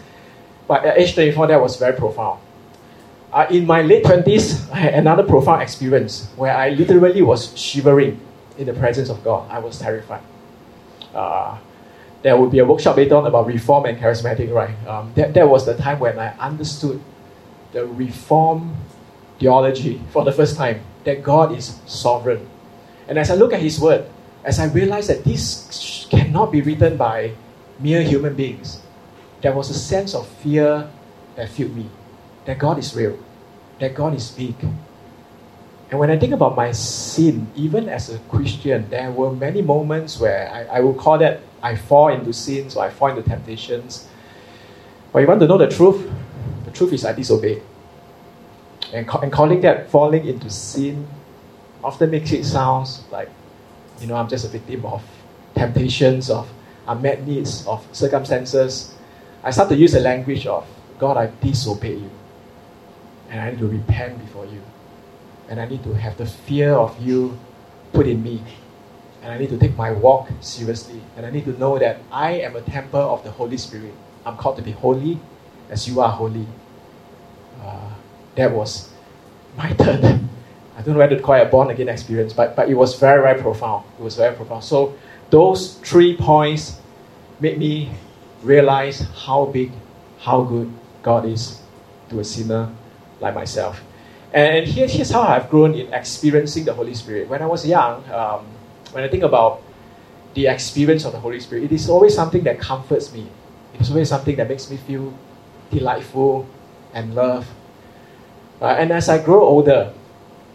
but 0.67 0.85
at 0.85 0.99
age 0.99 1.15
24, 1.15 1.47
that 1.49 1.61
was 1.61 1.77
very 1.77 1.97
profound. 1.97 2.41
Uh, 3.33 3.47
in 3.51 3.67
my 3.67 3.83
late 3.83 4.05
20s, 4.05 4.71
I 4.73 4.79
had 4.79 4.95
another 4.95 5.23
profound 5.23 5.63
experience 5.63 6.29
where 6.37 6.57
I 6.57 6.71
literally 6.71 7.23
was 7.23 7.57
shivering 7.59 8.21
in 8.57 8.67
the 8.67 8.75
presence 8.75 9.09
of 9.09 9.23
God. 9.23 9.51
I 9.51 9.59
was 9.59 9.79
terrified. 9.79 10.23
Uh, 11.15 11.59
there 12.23 12.37
will 12.37 12.51
be 12.51 12.59
a 12.59 12.65
workshop 12.65 12.97
later 12.97 13.17
on 13.17 13.27
about 13.27 13.47
reform 13.47 13.85
and 13.85 13.99
charismatic, 13.99 14.53
right? 14.53 14.75
Um, 14.87 15.13
that, 15.15 15.35
that 15.35 15.49
was 15.49 15.65
the 15.67 15.77
time 15.77 16.01
when 16.01 16.19
I 16.19 16.37
understood 16.39 17.01
the 17.73 17.87
reform 17.87 18.77
theology 19.39 20.01
for 20.11 20.25
the 20.25 20.33
first 20.33 20.57
time 20.57 20.81
that 21.05 21.23
God 21.23 21.57
is 21.57 21.79
sovereign. 21.87 22.49
And 23.07 23.19
as 23.19 23.31
I 23.31 23.35
look 23.35 23.53
at 23.53 23.61
His 23.61 23.79
Word, 23.79 24.11
as 24.45 24.59
I 24.59 24.67
realized 24.67 25.11
that 25.11 25.25
this 25.25 26.07
cannot 26.11 26.53
be 26.53 26.61
written 26.61 26.97
by 26.97 27.33
mere 27.79 28.03
human 28.03 28.35
beings, 28.35 28.81
there 29.43 29.53
was 29.53 29.71
a 29.71 29.75
sense 29.75 30.15
of 30.15 30.27
fear 30.27 30.89
that 31.37 31.49
filled 31.49 31.77
me 31.77 31.89
that 32.45 32.59
God 32.59 32.79
is 32.79 32.97
real, 32.97 33.19
that 33.79 33.95
God 33.95 34.15
is 34.15 34.31
big. 34.31 34.55
And 35.91 35.99
when 35.99 36.11
I 36.11 36.19
think 36.19 36.33
about 36.33 36.57
my 36.57 36.73
sin, 36.73 37.47
even 37.55 37.89
as 37.89 38.09
a 38.09 38.19
Christian, 38.31 38.89
there 38.91 39.11
were 39.11 39.33
many 39.33 39.63
moments 39.63 40.19
where 40.19 40.51
I, 40.51 40.79
I 40.79 40.81
will 40.81 40.95
call 40.95 41.19
that 41.19 41.41
I 41.63 41.77
fall 41.77 42.09
into 42.09 42.33
sins 42.33 42.77
or 42.77 42.85
I 42.85 42.91
fall 42.91 43.09
into 43.09 43.23
temptations. 43.23 44.09
But 45.13 45.21
you 45.21 45.27
want 45.27 45.41
to 45.41 45.47
know 45.47 45.59
the 45.59 45.69
truth? 45.69 46.11
The 46.65 46.71
truth 46.71 46.93
is 46.93 47.05
I 47.05 47.13
disobey. 47.13 47.63
And, 48.93 49.09
and 49.23 49.33
calling 49.33 49.61
that 49.63 49.91
falling 49.91 50.27
into 50.27 50.51
sin 50.51 51.07
often 51.85 52.11
makes 52.11 52.33
it 52.33 52.45
sound 52.45 52.89
like, 53.11 53.31
you 54.01 54.07
know, 54.07 54.17
I'm 54.17 54.29
just 54.29 54.45
a 54.45 54.49
victim 54.49 54.85
of 54.87 55.03
temptations, 55.55 56.31
of 56.31 56.49
unmet 56.87 57.27
needs, 57.27 57.67
of 57.67 57.87
circumstances. 57.93 58.95
I 59.43 59.51
start 59.51 59.69
to 59.71 59.77
use 59.77 59.93
the 59.93 60.01
language 60.01 60.47
of, 60.47 60.67
God, 60.99 61.17
I 61.17 61.27
disobey 61.41 61.97
you. 61.97 62.11
And 63.31 63.41
I 63.41 63.51
need 63.51 63.59
to 63.59 63.69
repent 63.69 64.19
before 64.21 64.47
you. 64.47 64.63
And 65.49 65.61
I 65.61 65.67
need 65.67 65.83
to 65.85 65.93
have 65.95 66.17
the 66.17 66.27
fear 66.27 66.73
of 66.73 67.01
you 67.01 67.39
put 67.93 68.07
in 68.07 68.23
me. 68.23 68.43
And 69.23 69.33
I 69.33 69.39
need 69.39 69.51
to 69.51 69.59
take 69.59 69.77
my 69.77 69.93
walk 69.93 70.29
seriously. 70.41 71.01
And 71.17 71.27
I 71.27 71.31
need 71.31 71.45
to 71.45 71.59
know 71.59 71.79
that 71.79 72.01
I 72.11 72.33
am 72.41 72.57
a 72.57 72.63
temple 72.63 73.01
of 73.01 73.25
the 73.25 73.31
Holy 73.31 73.57
Spirit. 73.57 73.95
I'm 74.25 74.37
called 74.37 74.57
to 74.57 74.63
be 74.63 74.73
holy 74.73 75.19
as 75.71 75.89
you 75.89 76.01
are 76.01 76.11
holy. 76.11 76.47
Uh, 77.63 77.91
that 78.37 78.53
was 78.53 78.91
my 79.57 79.73
turn. 79.75 80.29
I 80.79 80.83
don't 80.83 80.95
know 80.95 81.01
whether 81.01 81.17
to 81.17 81.23
call 81.23 81.35
it 81.35 81.43
a 81.43 81.47
born 81.47 81.71
again 81.71 81.89
experience, 81.89 82.33
but, 82.33 82.55
but 82.55 82.71
it 82.71 82.75
was 82.75 82.95
very, 83.01 83.21
very 83.21 83.43
profound. 83.43 83.85
It 83.99 84.03
was 84.03 84.15
very 84.15 84.37
profound. 84.37 84.63
So, 84.63 84.97
those 85.29 85.75
three 85.79 86.17
points 86.17 86.81
made 87.41 87.59
me 87.59 87.91
realize 88.45 89.01
how 89.27 89.47
big, 89.47 89.73
how 90.21 90.43
good 90.43 90.73
God 91.03 91.27
is 91.27 91.61
to 92.11 92.21
a 92.21 92.25
sinner 92.25 92.71
like 93.21 93.35
myself. 93.35 93.83
And 94.33 94.69
here, 94.69 94.87
here's 94.87 95.11
how 95.11 95.23
I've 95.23 95.51
grown 95.51 95.75
in 95.75 95.93
experiencing 95.93 96.65
the 96.65 96.75
Holy 96.75 96.95
Spirit. 96.95 97.29
When 97.29 97.43
I 97.43 97.47
was 97.47 97.67
young, 97.67 98.09
um, 98.13 98.47
when 98.93 99.03
I 99.03 99.09
think 99.09 99.25
about 99.25 99.63
the 100.35 100.47
experience 100.47 101.05
of 101.05 101.11
the 101.11 101.19
Holy 101.19 101.41
Spirit, 101.41 101.65
it 101.65 101.73
is 101.73 101.91
always 101.91 102.15
something 102.15 102.45
that 102.45 102.61
comforts 102.61 103.13
me. 103.13 103.27
It 103.75 103.81
is 103.81 103.91
always 103.91 104.09
something 104.09 104.37
that 104.37 104.49
makes 104.49 104.71
me 104.71 104.77
feel 104.77 105.13
delightful 105.73 106.47
and 106.95 107.17
love. 107.17 107.49
Uh, 108.61 108.77
and 108.79 108.93
as 108.93 109.09
I 109.09 109.19
grow 109.19 109.43
older, 109.43 109.93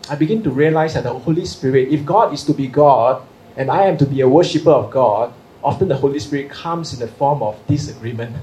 I 0.10 0.16
begin 0.16 0.44
to 0.44 0.52
realize 0.52 0.96
that 0.96 1.04
the 1.04 1.14
Holy 1.14 1.46
Spirit, 1.46 1.88
if 1.90 2.06
God 2.06 2.34
is 2.34 2.44
to 2.44 2.54
be 2.54 2.68
God 2.68 3.26
and 3.56 3.72
I 3.72 3.84
am 3.84 3.98
to 3.98 4.06
be 4.06 4.20
a 4.20 4.28
worshiper 4.28 4.72
of 4.72 4.92
God, 4.92 5.34
often 5.64 5.88
the 5.88 5.96
Holy 5.96 6.20
Spirit 6.20 6.50
comes 6.52 6.94
in 6.94 7.00
the 7.00 7.08
form 7.08 7.42
of 7.42 7.56
disagreement, 7.68 8.36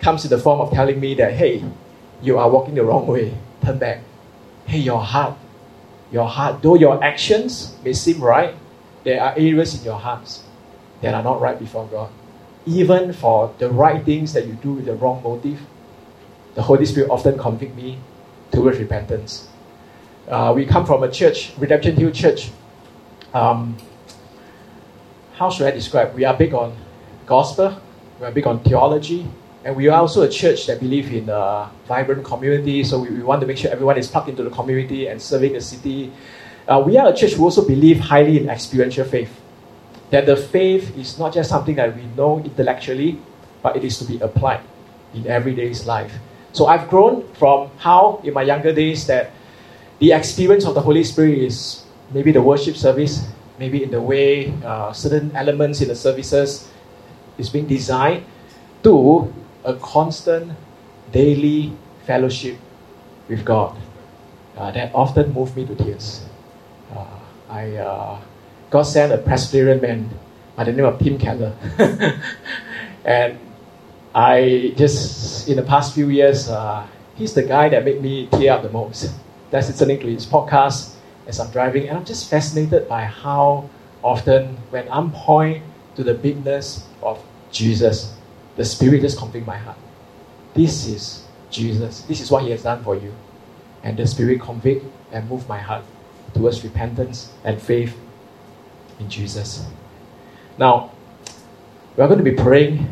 comes 0.00 0.24
in 0.24 0.30
the 0.30 0.38
form 0.38 0.60
of 0.60 0.72
telling 0.72 0.98
me 0.98 1.14
that, 1.14 1.34
hey, 1.34 1.62
you 2.22 2.38
are 2.38 2.48
walking 2.48 2.74
the 2.76 2.82
wrong 2.82 3.06
way, 3.06 3.34
turn 3.62 3.76
back. 3.78 4.00
Hey, 4.64 4.78
your 4.78 5.02
heart, 5.02 5.36
your 6.10 6.26
heart, 6.26 6.62
though 6.62 6.76
your 6.76 7.02
actions 7.04 7.76
may 7.84 7.92
seem 7.92 8.20
right, 8.20 8.54
there 9.04 9.20
are 9.20 9.32
areas 9.32 9.78
in 9.78 9.84
your 9.84 9.98
hearts 9.98 10.44
that 11.02 11.12
are 11.12 11.22
not 11.22 11.42
right 11.42 11.58
before 11.58 11.86
God. 11.88 12.10
Even 12.64 13.12
for 13.12 13.52
the 13.58 13.68
right 13.68 14.02
things 14.02 14.32
that 14.32 14.46
you 14.46 14.54
do 14.54 14.72
with 14.72 14.86
the 14.86 14.94
wrong 14.94 15.22
motive, 15.22 15.60
the 16.54 16.62
Holy 16.62 16.86
Spirit 16.86 17.10
often 17.10 17.36
convict 17.38 17.76
me 17.76 17.98
towards 18.50 18.78
repentance. 18.78 19.49
Uh, 20.30 20.52
we 20.54 20.64
come 20.64 20.86
from 20.86 21.02
a 21.02 21.10
church, 21.10 21.50
Redemption 21.58 21.96
Hill 21.96 22.12
Church. 22.12 22.52
Um, 23.34 23.76
how 25.34 25.50
should 25.50 25.66
I 25.66 25.72
describe? 25.72 26.14
We 26.14 26.24
are 26.24 26.36
big 26.36 26.54
on 26.54 26.76
gospel, 27.26 27.82
we 28.20 28.26
are 28.26 28.30
big 28.30 28.46
on 28.46 28.60
theology, 28.62 29.26
and 29.64 29.74
we 29.74 29.88
are 29.88 30.00
also 30.00 30.22
a 30.22 30.28
church 30.28 30.68
that 30.68 30.78
believe 30.78 31.12
in 31.12 31.28
a 31.28 31.68
vibrant 31.88 32.24
community. 32.24 32.84
So 32.84 33.00
we, 33.00 33.10
we 33.10 33.24
want 33.24 33.40
to 33.40 33.46
make 33.48 33.58
sure 33.58 33.72
everyone 33.72 33.98
is 33.98 34.06
plugged 34.06 34.28
into 34.28 34.44
the 34.44 34.50
community 34.50 35.08
and 35.08 35.20
serving 35.20 35.54
the 35.54 35.60
city. 35.60 36.12
Uh, 36.68 36.80
we 36.86 36.96
are 36.96 37.08
a 37.08 37.16
church 37.16 37.32
who 37.32 37.42
also 37.42 37.66
believe 37.66 37.98
highly 37.98 38.38
in 38.38 38.48
experiential 38.48 39.04
faith. 39.04 39.36
That 40.10 40.26
the 40.26 40.36
faith 40.36 40.96
is 40.96 41.18
not 41.18 41.34
just 41.34 41.50
something 41.50 41.74
that 41.74 41.96
we 41.96 42.04
know 42.16 42.38
intellectually, 42.38 43.18
but 43.64 43.74
it 43.74 43.82
is 43.82 43.98
to 43.98 44.04
be 44.04 44.20
applied 44.20 44.60
in 45.12 45.26
everyday's 45.26 45.86
life. 45.86 46.14
So 46.52 46.66
I've 46.66 46.88
grown 46.88 47.26
from 47.34 47.72
how, 47.78 48.20
in 48.22 48.32
my 48.32 48.42
younger 48.42 48.72
days, 48.72 49.08
that 49.08 49.32
the 50.00 50.12
experience 50.12 50.64
of 50.64 50.74
the 50.74 50.80
Holy 50.80 51.04
Spirit 51.04 51.38
is 51.38 51.84
maybe 52.12 52.32
the 52.32 52.40
worship 52.42 52.74
service, 52.76 53.28
maybe 53.58 53.84
in 53.84 53.90
the 53.90 54.00
way 54.00 54.52
uh, 54.64 54.92
certain 54.92 55.30
elements 55.36 55.80
in 55.82 55.88
the 55.88 55.94
services 55.94 56.68
is 57.36 57.50
being 57.50 57.66
designed, 57.66 58.24
to 58.82 59.32
a 59.64 59.74
constant 59.74 60.52
daily 61.12 61.72
fellowship 62.06 62.56
with 63.28 63.44
God 63.44 63.76
uh, 64.56 64.70
that 64.72 64.90
often 64.94 65.32
moved 65.34 65.54
me 65.54 65.66
to 65.66 65.74
tears. 65.76 66.24
Uh, 66.96 67.20
I 67.50 67.76
uh, 67.76 68.20
God 68.70 68.82
sent 68.82 69.12
a 69.12 69.18
Presbyterian 69.18 69.82
man 69.82 70.08
by 70.56 70.64
the 70.64 70.72
name 70.72 70.86
of 70.86 70.98
Tim 70.98 71.18
Keller, 71.18 71.52
and 73.04 73.38
I 74.14 74.72
just, 74.76 75.46
in 75.48 75.56
the 75.56 75.62
past 75.62 75.94
few 75.94 76.08
years, 76.08 76.48
uh, 76.48 76.86
he's 77.16 77.34
the 77.34 77.42
guy 77.42 77.68
that 77.68 77.84
made 77.84 78.00
me 78.00 78.28
tear 78.32 78.54
up 78.54 78.62
the 78.62 78.70
most. 78.70 79.12
That's 79.50 79.68
listening 79.68 79.98
to 80.00 80.06
his 80.06 80.26
podcast 80.26 80.94
as 81.26 81.40
I'm 81.40 81.50
driving, 81.50 81.88
and 81.88 81.98
I'm 81.98 82.04
just 82.04 82.30
fascinated 82.30 82.88
by 82.88 83.04
how 83.04 83.68
often, 84.02 84.56
when 84.70 84.88
I'm 84.90 85.12
pointing 85.12 85.62
to 85.96 86.04
the 86.04 86.14
bigness 86.14 86.86
of 87.02 87.22
Jesus, 87.52 88.14
the 88.56 88.64
Spirit 88.64 89.00
just 89.02 89.18
convict 89.18 89.46
my 89.46 89.56
heart. 89.56 89.76
This 90.54 90.86
is 90.86 91.24
Jesus. 91.50 92.02
This 92.02 92.20
is 92.20 92.30
what 92.30 92.44
He 92.44 92.50
has 92.50 92.62
done 92.62 92.82
for 92.82 92.96
you. 92.96 93.12
And 93.82 93.96
the 93.96 94.06
Spirit 94.06 94.40
convict 94.40 94.84
and 95.12 95.28
move 95.28 95.48
my 95.48 95.58
heart 95.58 95.84
towards 96.34 96.62
repentance 96.62 97.32
and 97.44 97.60
faith 97.60 97.96
in 98.98 99.08
Jesus. 99.08 99.66
Now, 100.58 100.92
we 101.96 102.02
are 102.02 102.06
going 102.06 102.22
to 102.22 102.24
be 102.24 102.36
praying 102.36 102.88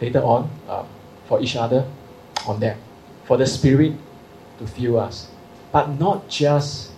later 0.00 0.20
on 0.20 0.50
uh, 0.68 0.84
for 1.26 1.40
each 1.40 1.56
other 1.56 1.88
on 2.46 2.60
that, 2.60 2.76
for 3.24 3.36
the 3.36 3.46
Spirit 3.46 3.94
to 4.58 4.66
fill 4.66 4.98
us. 4.98 5.28
But 5.76 6.00
not 6.00 6.30
just 6.32 6.88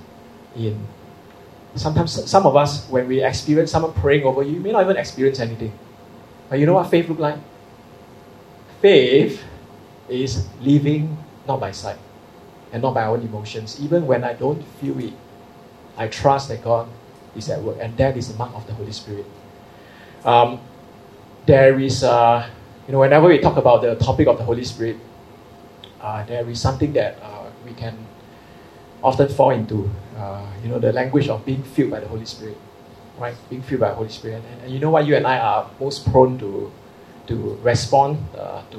in. 0.55 0.79
Sometimes, 1.75 2.15
some 2.31 2.47
of 2.47 2.55
us, 2.55 2.87
when 2.89 3.09
we 3.09 3.25
experience 3.25 3.73
someone 3.73 3.93
praying 3.93 4.23
over 4.23 4.45
you, 4.45 4.53
you 4.53 4.61
may 4.61 4.71
not 4.71 4.85
even 4.85 4.97
experience 4.97 5.41
anything. 5.41 5.73
But 6.49 6.61
you 6.61 6.67
know 6.67 6.75
what 6.75 6.89
faith 6.89 7.09
look 7.09 7.19
like? 7.19 7.39
Faith 8.81 9.43
is 10.09 10.47
living 10.63 11.19
not 11.49 11.59
by 11.59 11.73
sight 11.73 11.99
and 12.71 12.81
not 12.81 12.95
by 12.95 13.03
our 13.03 13.17
own 13.17 13.23
emotions. 13.23 13.83
Even 13.83 14.07
when 14.07 14.23
I 14.23 14.35
don't 14.35 14.63
feel 14.79 14.97
it, 15.01 15.15
I 15.97 16.07
trust 16.07 16.49
that 16.51 16.63
God 16.63 16.87
is 17.35 17.51
at 17.51 17.61
work, 17.61 17.79
and 17.81 17.97
that 17.97 18.17
is 18.17 18.31
the 18.31 18.39
mark 18.39 18.55
of 18.55 18.65
the 18.69 18.75
Holy 18.75 18.93
Spirit. 18.93 19.27
Um, 20.25 20.61
there 21.47 21.81
is 21.81 22.05
uh, 22.05 22.49
you 22.87 22.93
know, 22.93 23.01
whenever 23.01 23.27
we 23.27 23.41
talk 23.41 23.57
about 23.57 23.83
the 23.83 23.97
topic 23.97 24.29
of 24.29 24.39
the 24.39 24.45
Holy 24.45 24.63
Spirit, 24.63 24.99
uh, 26.01 26.23
there 26.27 26.49
is 26.49 26.61
something 26.61 26.93
that 26.93 27.19
uh, 27.21 27.51
we 27.67 27.75
can 27.75 27.99
often 29.03 29.29
fall 29.29 29.51
into, 29.51 29.91
uh, 30.17 30.45
you 30.63 30.69
know, 30.69 30.79
the 30.79 30.93
language 30.93 31.29
of 31.29 31.45
being 31.45 31.63
filled 31.63 31.91
by 31.91 32.01
the 32.01 32.09
Holy 32.09 32.27
Spirit, 32.27 32.57
right? 33.19 33.35
Being 33.51 33.63
filled 33.63 33.81
by 33.81 33.91
the 33.91 33.95
Holy 33.95 34.09
Spirit. 34.09 34.43
And, 34.53 34.63
and 34.63 34.73
you 34.73 34.79
know 34.79 34.91
what? 34.91 35.07
You 35.07 35.17
and 35.17 35.27
I 35.27 35.39
are 35.39 35.71
most 35.81 36.11
prone 36.11 36.39
to, 36.39 36.73
to 37.29 37.59
respond 37.63 38.19
uh, 38.37 38.63
to, 38.73 38.79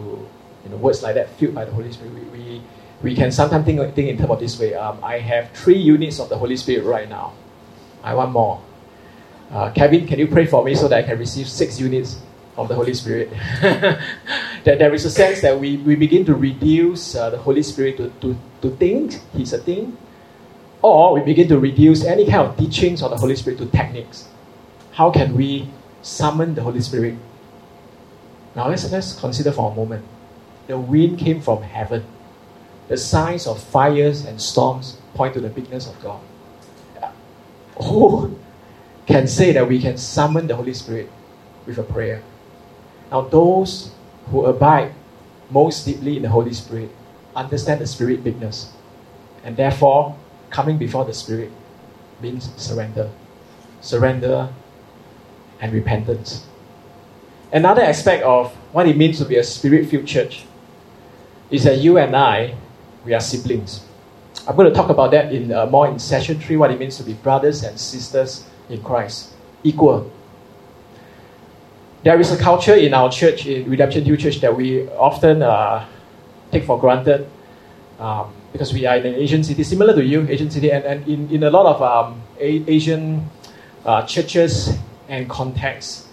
you 0.63 0.69
know, 0.69 0.77
words 0.77 1.03
like 1.03 1.15
that, 1.15 1.29
filled 1.31 1.55
by 1.55 1.65
the 1.65 1.71
Holy 1.71 1.91
Spirit. 1.91 2.13
We, 2.13 2.21
we, 2.39 2.61
we 3.01 3.15
can 3.15 3.31
sometimes 3.31 3.65
think, 3.65 3.79
think 3.95 4.09
in 4.09 4.17
terms 4.17 4.31
of 4.31 4.39
this 4.39 4.59
way. 4.59 4.75
Um, 4.75 4.99
I 5.03 5.19
have 5.19 5.51
three 5.51 5.77
units 5.77 6.19
of 6.19 6.29
the 6.29 6.37
Holy 6.37 6.57
Spirit 6.57 6.85
right 6.85 7.09
now. 7.09 7.33
I 8.03 8.13
want 8.13 8.31
more. 8.31 8.61
Uh, 9.51 9.71
Kevin, 9.71 10.07
can 10.07 10.19
you 10.19 10.27
pray 10.27 10.45
for 10.45 10.63
me 10.63 10.75
so 10.75 10.87
that 10.87 10.99
I 10.99 11.03
can 11.03 11.17
receive 11.17 11.49
six 11.49 11.79
units 11.79 12.19
of 12.57 12.67
the 12.67 12.75
Holy 12.75 12.93
Spirit? 12.93 13.31
that 13.61 13.99
there 14.79 14.93
is 14.93 15.05
a 15.05 15.09
sense 15.09 15.41
that 15.41 15.59
we, 15.59 15.77
we 15.77 15.95
begin 15.95 16.25
to 16.25 16.35
reduce 16.35 17.15
uh, 17.15 17.29
the 17.31 17.37
Holy 17.37 17.63
Spirit 17.63 17.97
to, 17.97 18.09
to, 18.21 18.37
to 18.61 18.75
think 18.77 19.19
He's 19.33 19.53
a 19.53 19.57
thing, 19.57 19.97
or 20.81 21.13
we 21.13 21.21
begin 21.21 21.47
to 21.49 21.59
reduce 21.59 22.03
any 22.03 22.25
kind 22.25 22.47
of 22.47 22.57
teachings 22.57 23.03
of 23.03 23.11
the 23.11 23.17
Holy 23.17 23.35
Spirit 23.35 23.59
to 23.59 23.65
techniques. 23.67 24.27
How 24.91 25.11
can 25.11 25.35
we 25.35 25.69
summon 26.01 26.55
the 26.55 26.61
Holy 26.61 26.81
Spirit? 26.81 27.15
Now 28.55 28.69
let's, 28.69 28.89
let's 28.91 29.19
consider 29.19 29.51
for 29.51 29.71
a 29.71 29.75
moment. 29.75 30.05
The 30.67 30.77
wind 30.77 31.19
came 31.19 31.41
from 31.41 31.63
heaven. 31.63 32.05
The 32.87 32.97
signs 32.97 33.45
of 33.45 33.61
fires 33.61 34.25
and 34.25 34.41
storms 34.41 34.97
point 35.13 35.33
to 35.35 35.41
the 35.41 35.49
bigness 35.49 35.87
of 35.87 36.01
God. 36.01 36.21
Who 37.83 38.37
can 39.05 39.27
say 39.27 39.51
that 39.53 39.67
we 39.67 39.79
can 39.79 39.97
summon 39.97 40.47
the 40.47 40.55
Holy 40.55 40.73
Spirit 40.73 41.09
with 41.65 41.77
a 41.77 41.83
prayer? 41.83 42.23
Now, 43.11 43.21
those 43.21 43.91
who 44.29 44.45
abide 44.45 44.93
most 45.49 45.85
deeply 45.85 46.17
in 46.17 46.23
the 46.23 46.29
Holy 46.29 46.53
Spirit 46.53 46.89
understand 47.35 47.81
the 47.81 47.87
Spirit 47.87 48.23
bigness. 48.23 48.71
And 49.43 49.57
therefore, 49.57 50.15
coming 50.49 50.77
before 50.77 51.05
the 51.05 51.13
Spirit 51.13 51.51
means 52.21 52.49
surrender. 52.57 53.09
Surrender 53.81 54.49
and 55.61 55.73
repentance. 55.73 56.45
Another 57.51 57.81
aspect 57.81 58.23
of 58.23 58.51
what 58.73 58.87
it 58.87 58.95
means 58.95 59.17
to 59.17 59.25
be 59.25 59.37
a 59.37 59.43
spirit 59.43 59.89
filled 59.89 60.05
church 60.05 60.45
is 61.49 61.63
that 61.63 61.79
you 61.79 61.97
and 61.97 62.15
I, 62.15 62.55
we 63.05 63.13
are 63.13 63.19
siblings. 63.19 63.83
I'm 64.47 64.55
going 64.55 64.69
to 64.69 64.73
talk 64.73 64.89
about 64.89 65.11
that 65.11 65.33
in 65.33 65.51
uh, 65.51 65.65
more 65.65 65.87
in 65.87 65.97
session 65.97 66.39
three, 66.39 66.57
what 66.57 66.71
it 66.71 66.79
means 66.79 66.97
to 66.97 67.03
be 67.03 67.13
brothers 67.13 67.63
and 67.63 67.79
sisters 67.79 68.45
in 68.69 68.83
Christ, 68.83 69.33
equal. 69.63 70.11
There 72.03 72.19
is 72.19 72.31
a 72.31 72.37
culture 72.37 72.75
in 72.75 72.93
our 72.93 73.11
church, 73.11 73.45
in 73.45 73.69
Redemption 73.69 74.05
Hill 74.05 74.15
Church, 74.15 74.39
that 74.41 74.55
we 74.55 74.87
often 74.89 75.41
uh, 75.41 75.85
take 76.51 76.63
for 76.63 76.79
granted 76.79 77.27
um, 77.99 78.31
because 78.51 78.73
we 78.73 78.85
are 78.85 78.97
in 78.97 79.05
an 79.05 79.15
Asian 79.15 79.43
city, 79.43 79.63
similar 79.63 79.93
to 79.93 80.03
you, 80.03 80.27
Asian 80.27 80.49
city, 80.49 80.71
and, 80.71 80.83
and 80.85 81.07
in, 81.07 81.29
in 81.29 81.43
a 81.43 81.49
lot 81.49 81.65
of 81.65 81.81
um, 81.81 82.21
a- 82.39 82.63
Asian 82.67 83.29
uh, 83.85 84.03
churches 84.03 84.77
and 85.07 85.29
contexts, 85.29 86.07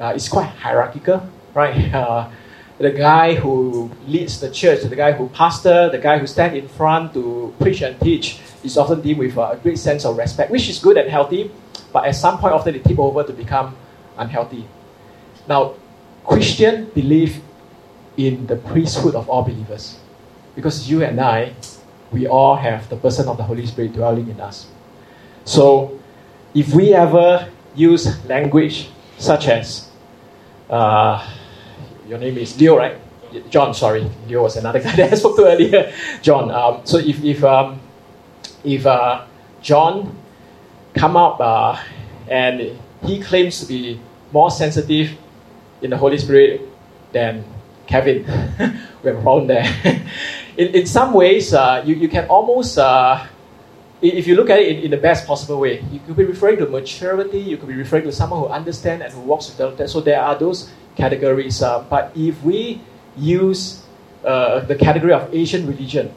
uh, 0.00 0.12
it's 0.14 0.28
quite 0.28 0.46
hierarchical, 0.46 1.22
right? 1.54 1.92
Uh, 1.94 2.30
the 2.78 2.90
guy 2.90 3.34
who 3.34 3.90
leads 4.06 4.38
the 4.38 4.50
church, 4.50 4.82
the 4.82 4.94
guy 4.94 5.10
who 5.12 5.28
pastor, 5.30 5.88
the 5.88 5.98
guy 5.98 6.18
who 6.18 6.26
stand 6.26 6.54
in 6.54 6.68
front 6.68 7.14
to 7.14 7.54
preach 7.58 7.80
and 7.80 7.98
teach 8.00 8.38
is 8.62 8.76
often 8.76 9.00
deemed 9.00 9.18
with 9.18 9.36
a 9.38 9.58
great 9.62 9.78
sense 9.78 10.04
of 10.04 10.18
respect, 10.18 10.50
which 10.50 10.68
is 10.68 10.78
good 10.78 10.98
and 10.98 11.08
healthy, 11.08 11.50
but 11.92 12.04
at 12.04 12.14
some 12.14 12.36
point 12.36 12.52
often 12.52 12.74
it 12.74 12.84
tip 12.84 12.98
over 12.98 13.22
to 13.22 13.32
become 13.32 13.74
unhealthy. 14.18 14.68
Now, 15.48 15.74
Christian 16.26 16.90
believe 16.94 17.40
in 18.16 18.46
the 18.46 18.56
priesthood 18.56 19.14
of 19.14 19.28
all 19.28 19.42
believers. 19.42 19.98
Because 20.54 20.88
you 20.90 21.02
and 21.02 21.20
I, 21.20 21.54
we 22.12 22.26
all 22.26 22.56
have 22.56 22.88
the 22.88 22.96
person 22.96 23.28
of 23.28 23.36
the 23.36 23.42
Holy 23.42 23.66
Spirit 23.66 23.92
dwelling 23.92 24.28
in 24.28 24.40
us. 24.40 24.66
So, 25.44 26.00
if 26.54 26.72
we 26.74 26.94
ever 26.94 27.48
use 27.74 28.24
language 28.26 28.88
such 29.18 29.48
as, 29.48 29.90
uh, 30.70 31.26
your 32.08 32.18
name 32.18 32.38
is 32.38 32.58
Leo, 32.58 32.76
right? 32.76 32.96
John, 33.50 33.74
sorry. 33.74 34.10
Leo 34.28 34.42
was 34.42 34.56
another 34.56 34.80
guy 34.82 34.94
that 34.96 35.12
I 35.12 35.16
spoke 35.16 35.36
to 35.36 35.46
earlier. 35.46 35.92
John. 36.22 36.50
Um, 36.50 36.80
so 36.84 36.98
if, 36.98 37.22
if, 37.22 37.44
um, 37.44 37.80
if 38.64 38.86
uh, 38.86 39.24
John 39.60 40.16
come 40.94 41.16
up 41.16 41.40
uh, 41.40 41.78
and 42.28 42.78
he 43.04 43.20
claims 43.20 43.60
to 43.60 43.66
be 43.66 44.00
more 44.32 44.50
sensitive 44.50 45.16
in 45.82 45.90
the 45.90 45.96
Holy 45.96 46.18
Spirit 46.18 46.62
than 47.12 47.44
Kevin, 47.86 48.22
we 49.02 49.10
have 49.10 49.18
a 49.18 49.22
problem 49.22 49.46
there. 49.46 49.66
in, 50.56 50.74
in 50.74 50.86
some 50.86 51.12
ways, 51.12 51.52
uh, 51.52 51.82
you, 51.84 51.94
you 51.94 52.08
can 52.08 52.26
almost, 52.28 52.78
uh, 52.78 53.26
if 54.00 54.26
you 54.26 54.36
look 54.36 54.50
at 54.50 54.58
it 54.58 54.76
in, 54.76 54.84
in, 54.84 54.90
the 54.90 54.96
best 54.96 55.26
possible 55.26 55.60
way, 55.60 55.82
you 55.92 56.00
could 56.06 56.16
be 56.16 56.24
referring 56.24 56.56
to 56.58 56.66
maturity, 56.66 57.38
you 57.38 57.56
could 57.56 57.68
be 57.68 57.74
referring 57.74 58.04
to 58.04 58.12
someone 58.12 58.40
who 58.40 58.46
understands 58.46 59.04
and 59.04 59.12
who 59.12 59.20
walks 59.20 59.48
with 59.48 59.60
Lord. 59.60 59.90
So 59.90 60.00
there 60.00 60.20
are 60.20 60.38
those 60.38 60.70
categories. 60.96 61.62
Uh, 61.62 61.84
but 61.90 62.12
if 62.16 62.42
we 62.42 62.80
use 63.16 63.84
uh, 64.24 64.60
the 64.60 64.74
category 64.74 65.12
of 65.12 65.32
Asian 65.34 65.66
religion 65.66 66.12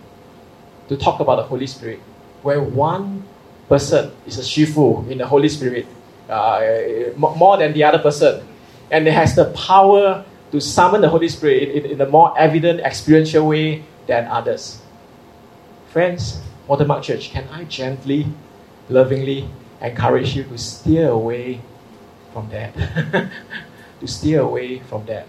to 0.87 0.97
talk 0.97 1.19
about 1.19 1.35
the 1.35 1.43
Holy 1.43 1.67
Spirit, 1.67 1.99
where 2.41 2.61
one 2.61 3.23
person 3.67 4.11
is 4.25 4.39
a 4.39 4.41
shifu 4.41 5.09
in 5.09 5.17
the 5.17 5.27
Holy 5.27 5.49
Spirit, 5.49 5.85
uh, 6.29 6.61
more 7.17 7.57
than 7.57 7.73
the 7.73 7.83
other 7.83 7.99
person, 7.99 8.47
and 8.91 9.07
it 9.07 9.13
has 9.13 9.35
the 9.35 9.45
power 9.51 10.23
to 10.51 10.59
summon 10.59 11.01
the 11.01 11.09
Holy 11.09 11.27
Spirit 11.27 11.69
in, 11.69 11.91
in 11.91 12.01
a 12.01 12.07
more 12.07 12.33
evident, 12.37 12.79
experiential 12.81 13.45
way 13.47 13.83
than 14.09 14.25
others. 14.25 14.81
Friends, 15.93 16.41
Watermark 16.67 17.03
Church, 17.03 17.29
can 17.29 17.47
I 17.49 17.63
gently, 17.65 18.25
lovingly 18.89 19.47
encourage 19.81 20.35
you 20.35 20.43
to 20.45 20.57
steer 20.57 21.09
away 21.09 21.61
from 22.33 22.49
that? 22.49 22.73
to 24.01 24.07
steer 24.07 24.41
away 24.41 24.79
from 24.79 25.05
that. 25.05 25.27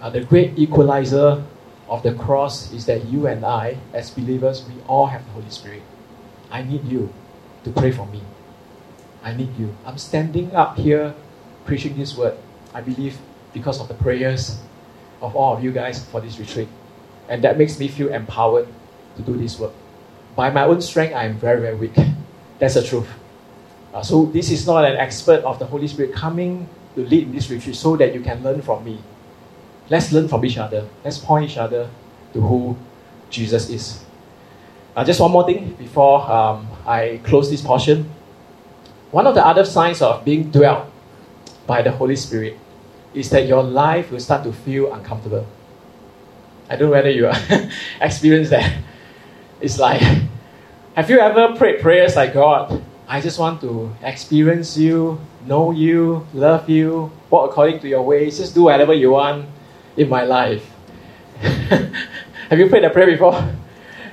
Uh, 0.00 0.10
the 0.10 0.20
great 0.20 0.58
equalizer 0.58 1.42
of 1.88 2.02
the 2.02 2.12
cross 2.14 2.70
is 2.72 2.84
that 2.84 3.06
you 3.06 3.26
and 3.26 3.44
I, 3.44 3.78
as 3.94 4.10
believers, 4.10 4.62
we 4.68 4.74
all 4.86 5.06
have 5.06 5.24
the 5.24 5.32
Holy 5.32 5.50
Spirit. 5.50 5.82
I 6.50 6.62
need 6.62 6.84
you 6.84 7.12
to 7.64 7.70
pray 7.70 7.92
for 7.92 8.06
me. 8.06 8.20
I 9.22 9.34
need 9.34 9.56
you. 9.58 9.74
I'm 9.86 9.96
standing 9.98 10.54
up 10.54 10.76
here 10.76 11.14
preaching 11.64 11.96
this 11.96 12.16
word. 12.16 12.36
I 12.74 12.82
believe 12.82 13.18
because 13.54 13.80
of 13.80 13.88
the 13.88 13.94
prayers 13.94 14.60
of 15.22 15.34
all 15.34 15.56
of 15.56 15.64
you 15.64 15.72
guys 15.72 16.04
for 16.04 16.20
this 16.20 16.38
retreat. 16.38 16.68
And 17.28 17.42
that 17.44 17.58
makes 17.58 17.78
me 17.78 17.88
feel 17.88 18.08
empowered 18.08 18.68
to 19.16 19.22
do 19.22 19.36
this 19.36 19.58
work. 19.58 19.72
By 20.36 20.50
my 20.50 20.64
own 20.64 20.80
strength, 20.80 21.14
I 21.14 21.24
am 21.24 21.38
very, 21.38 21.60
very 21.60 21.74
weak. 21.74 21.96
That's 22.58 22.74
the 22.74 22.82
truth. 22.82 23.08
Uh, 23.92 24.02
so, 24.02 24.26
this 24.26 24.50
is 24.50 24.66
not 24.66 24.84
an 24.84 24.96
expert 24.96 25.42
of 25.44 25.58
the 25.58 25.66
Holy 25.66 25.88
Spirit 25.88 26.14
coming 26.14 26.68
to 26.94 27.04
lead 27.04 27.24
in 27.24 27.32
this 27.32 27.50
retreat 27.50 27.76
so 27.76 27.96
that 27.96 28.14
you 28.14 28.20
can 28.20 28.42
learn 28.42 28.60
from 28.62 28.84
me. 28.84 29.00
Let's 29.88 30.12
learn 30.12 30.28
from 30.28 30.44
each 30.44 30.58
other. 30.58 30.86
Let's 31.04 31.18
point 31.18 31.50
each 31.50 31.56
other 31.56 31.88
to 32.32 32.40
who 32.40 32.76
Jesus 33.30 33.70
is. 33.70 34.04
Uh, 34.94 35.04
just 35.04 35.20
one 35.20 35.30
more 35.30 35.44
thing 35.44 35.74
before 35.74 36.20
um, 36.30 36.66
I 36.86 37.20
close 37.24 37.50
this 37.50 37.62
portion. 37.62 38.10
One 39.10 39.26
of 39.26 39.34
the 39.34 39.46
other 39.46 39.64
signs 39.64 40.02
of 40.02 40.24
being 40.24 40.50
dwelt 40.50 40.90
by 41.66 41.82
the 41.82 41.92
Holy 41.92 42.16
Spirit 42.16 42.58
is 43.14 43.30
that 43.30 43.46
your 43.46 43.62
life 43.62 44.10
will 44.10 44.20
start 44.20 44.44
to 44.44 44.52
feel 44.52 44.92
uncomfortable. 44.92 45.46
I 46.68 46.76
don't 46.76 46.88
know 46.88 46.92
whether 46.92 47.10
you 47.10 47.30
experience 48.00 48.50
that. 48.50 48.72
It's 49.60 49.78
like, 49.78 50.02
have 50.94 51.08
you 51.08 51.20
ever 51.20 51.54
prayed 51.56 51.80
prayers 51.80 52.16
like 52.16 52.34
God? 52.34 52.82
I 53.08 53.20
just 53.20 53.38
want 53.38 53.60
to 53.60 53.94
experience 54.02 54.76
you, 54.76 55.20
know 55.46 55.70
you, 55.70 56.26
love 56.34 56.68
you, 56.68 57.12
walk 57.30 57.50
according 57.50 57.78
to 57.80 57.88
your 57.88 58.02
ways, 58.02 58.38
just 58.38 58.54
do 58.54 58.64
whatever 58.64 58.92
you 58.92 59.12
want 59.12 59.46
in 59.96 60.08
my 60.08 60.24
life. 60.24 60.68
have 61.40 62.58
you 62.58 62.68
prayed 62.68 62.82
that 62.82 62.92
prayer 62.92 63.06
before? 63.06 63.54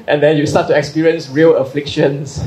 And 0.06 0.22
then 0.22 0.38
you 0.38 0.46
start 0.46 0.68
to 0.68 0.78
experience 0.78 1.30
real 1.30 1.56
afflictions 1.56 2.44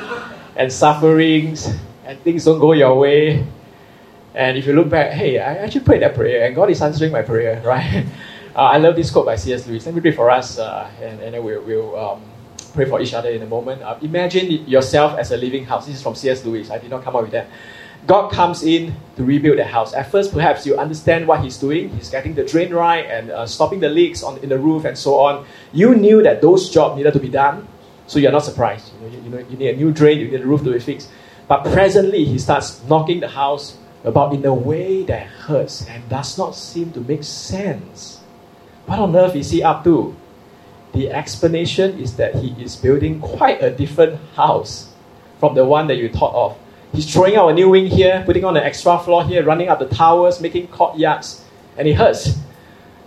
and 0.56 0.72
sufferings, 0.72 1.72
and 2.04 2.18
things 2.20 2.44
don't 2.44 2.58
go 2.58 2.72
your 2.72 2.98
way. 2.98 3.46
And 4.34 4.58
if 4.58 4.66
you 4.66 4.72
look 4.72 4.88
back, 4.88 5.12
hey, 5.12 5.38
I 5.38 5.58
actually 5.58 5.84
prayed 5.84 6.02
that 6.02 6.16
prayer, 6.16 6.46
and 6.46 6.56
God 6.56 6.70
is 6.70 6.82
answering 6.82 7.12
my 7.12 7.22
prayer, 7.22 7.62
right? 7.64 8.04
Uh, 8.54 8.62
I 8.62 8.76
love 8.78 8.94
this 8.94 9.10
quote 9.10 9.26
by 9.26 9.34
C.S. 9.34 9.66
Lewis. 9.66 9.84
Let 9.84 9.96
me 9.96 10.00
pray 10.00 10.12
for 10.12 10.30
us, 10.30 10.60
uh, 10.60 10.88
and, 11.02 11.18
and 11.20 11.34
then 11.34 11.42
we'll, 11.42 11.60
we'll 11.64 11.98
um, 11.98 12.22
pray 12.72 12.84
for 12.84 13.00
each 13.00 13.12
other 13.12 13.28
in 13.28 13.42
a 13.42 13.46
moment. 13.46 13.82
Uh, 13.82 13.98
imagine 14.00 14.48
yourself 14.68 15.18
as 15.18 15.32
a 15.32 15.36
living 15.36 15.64
house. 15.64 15.86
This 15.86 15.96
is 15.96 16.02
from 16.02 16.14
C.S. 16.14 16.44
Lewis. 16.44 16.70
I 16.70 16.78
did 16.78 16.88
not 16.88 17.02
come 17.02 17.16
up 17.16 17.22
with 17.22 17.32
that. 17.32 17.48
God 18.06 18.30
comes 18.30 18.62
in 18.62 18.94
to 19.16 19.24
rebuild 19.24 19.58
the 19.58 19.64
house. 19.64 19.92
At 19.92 20.08
first, 20.08 20.32
perhaps 20.32 20.64
you 20.66 20.76
understand 20.76 21.26
what 21.26 21.42
He's 21.42 21.56
doing. 21.56 21.88
He's 21.88 22.10
getting 22.10 22.36
the 22.36 22.44
drain 22.44 22.72
right 22.72 23.04
and 23.06 23.32
uh, 23.32 23.44
stopping 23.44 23.80
the 23.80 23.88
leaks 23.88 24.22
on, 24.22 24.38
in 24.38 24.50
the 24.50 24.58
roof 24.58 24.84
and 24.84 24.96
so 24.96 25.18
on. 25.18 25.46
You 25.72 25.96
knew 25.96 26.22
that 26.22 26.40
those 26.40 26.70
jobs 26.70 26.96
needed 26.96 27.14
to 27.14 27.20
be 27.20 27.30
done, 27.30 27.66
so 28.06 28.20
you're 28.20 28.30
not 28.30 28.44
surprised. 28.44 28.92
You 28.94 29.00
know, 29.00 29.16
you, 29.16 29.22
you 29.22 29.30
know, 29.30 29.38
you 29.50 29.56
need 29.56 29.68
a 29.70 29.76
new 29.76 29.90
drain, 29.90 30.20
you 30.20 30.28
need 30.28 30.42
a 30.42 30.46
roof 30.46 30.62
to 30.62 30.72
be 30.72 30.78
fixed. 30.78 31.10
But 31.48 31.64
presently, 31.64 32.24
He 32.24 32.38
starts 32.38 32.84
knocking 32.84 33.18
the 33.18 33.28
house 33.28 33.78
about 34.04 34.32
in 34.32 34.46
a 34.46 34.54
way 34.54 35.02
that 35.04 35.26
hurts 35.26 35.88
and 35.88 36.08
does 36.08 36.38
not 36.38 36.54
seem 36.54 36.92
to 36.92 37.00
make 37.00 37.24
sense. 37.24 38.20
What 38.86 38.98
on 38.98 39.16
earth 39.16 39.34
is 39.36 39.50
He 39.50 39.62
up 39.62 39.84
to? 39.84 40.16
the 40.94 41.10
explanation 41.10 41.98
is 41.98 42.16
that 42.16 42.36
he 42.36 42.54
is 42.62 42.76
building 42.76 43.20
quite 43.20 43.60
a 43.62 43.68
different 43.68 44.18
house 44.36 44.92
from 45.40 45.54
the 45.54 45.64
one 45.64 45.88
that 45.88 45.96
you 45.96 46.08
thought 46.08 46.34
of. 46.34 46.56
He's 46.92 47.12
throwing 47.12 47.34
out 47.34 47.48
a 47.48 47.52
new 47.52 47.68
wing 47.68 47.86
here, 47.86 48.22
putting 48.24 48.44
on 48.44 48.56
an 48.56 48.62
extra 48.62 48.98
floor 49.00 49.24
here, 49.24 49.44
running 49.44 49.68
up 49.68 49.80
the 49.80 49.88
towers, 49.88 50.40
making 50.40 50.68
courtyards, 50.68 51.44
and 51.76 51.88
it 51.88 51.94
hurts. 51.94 52.38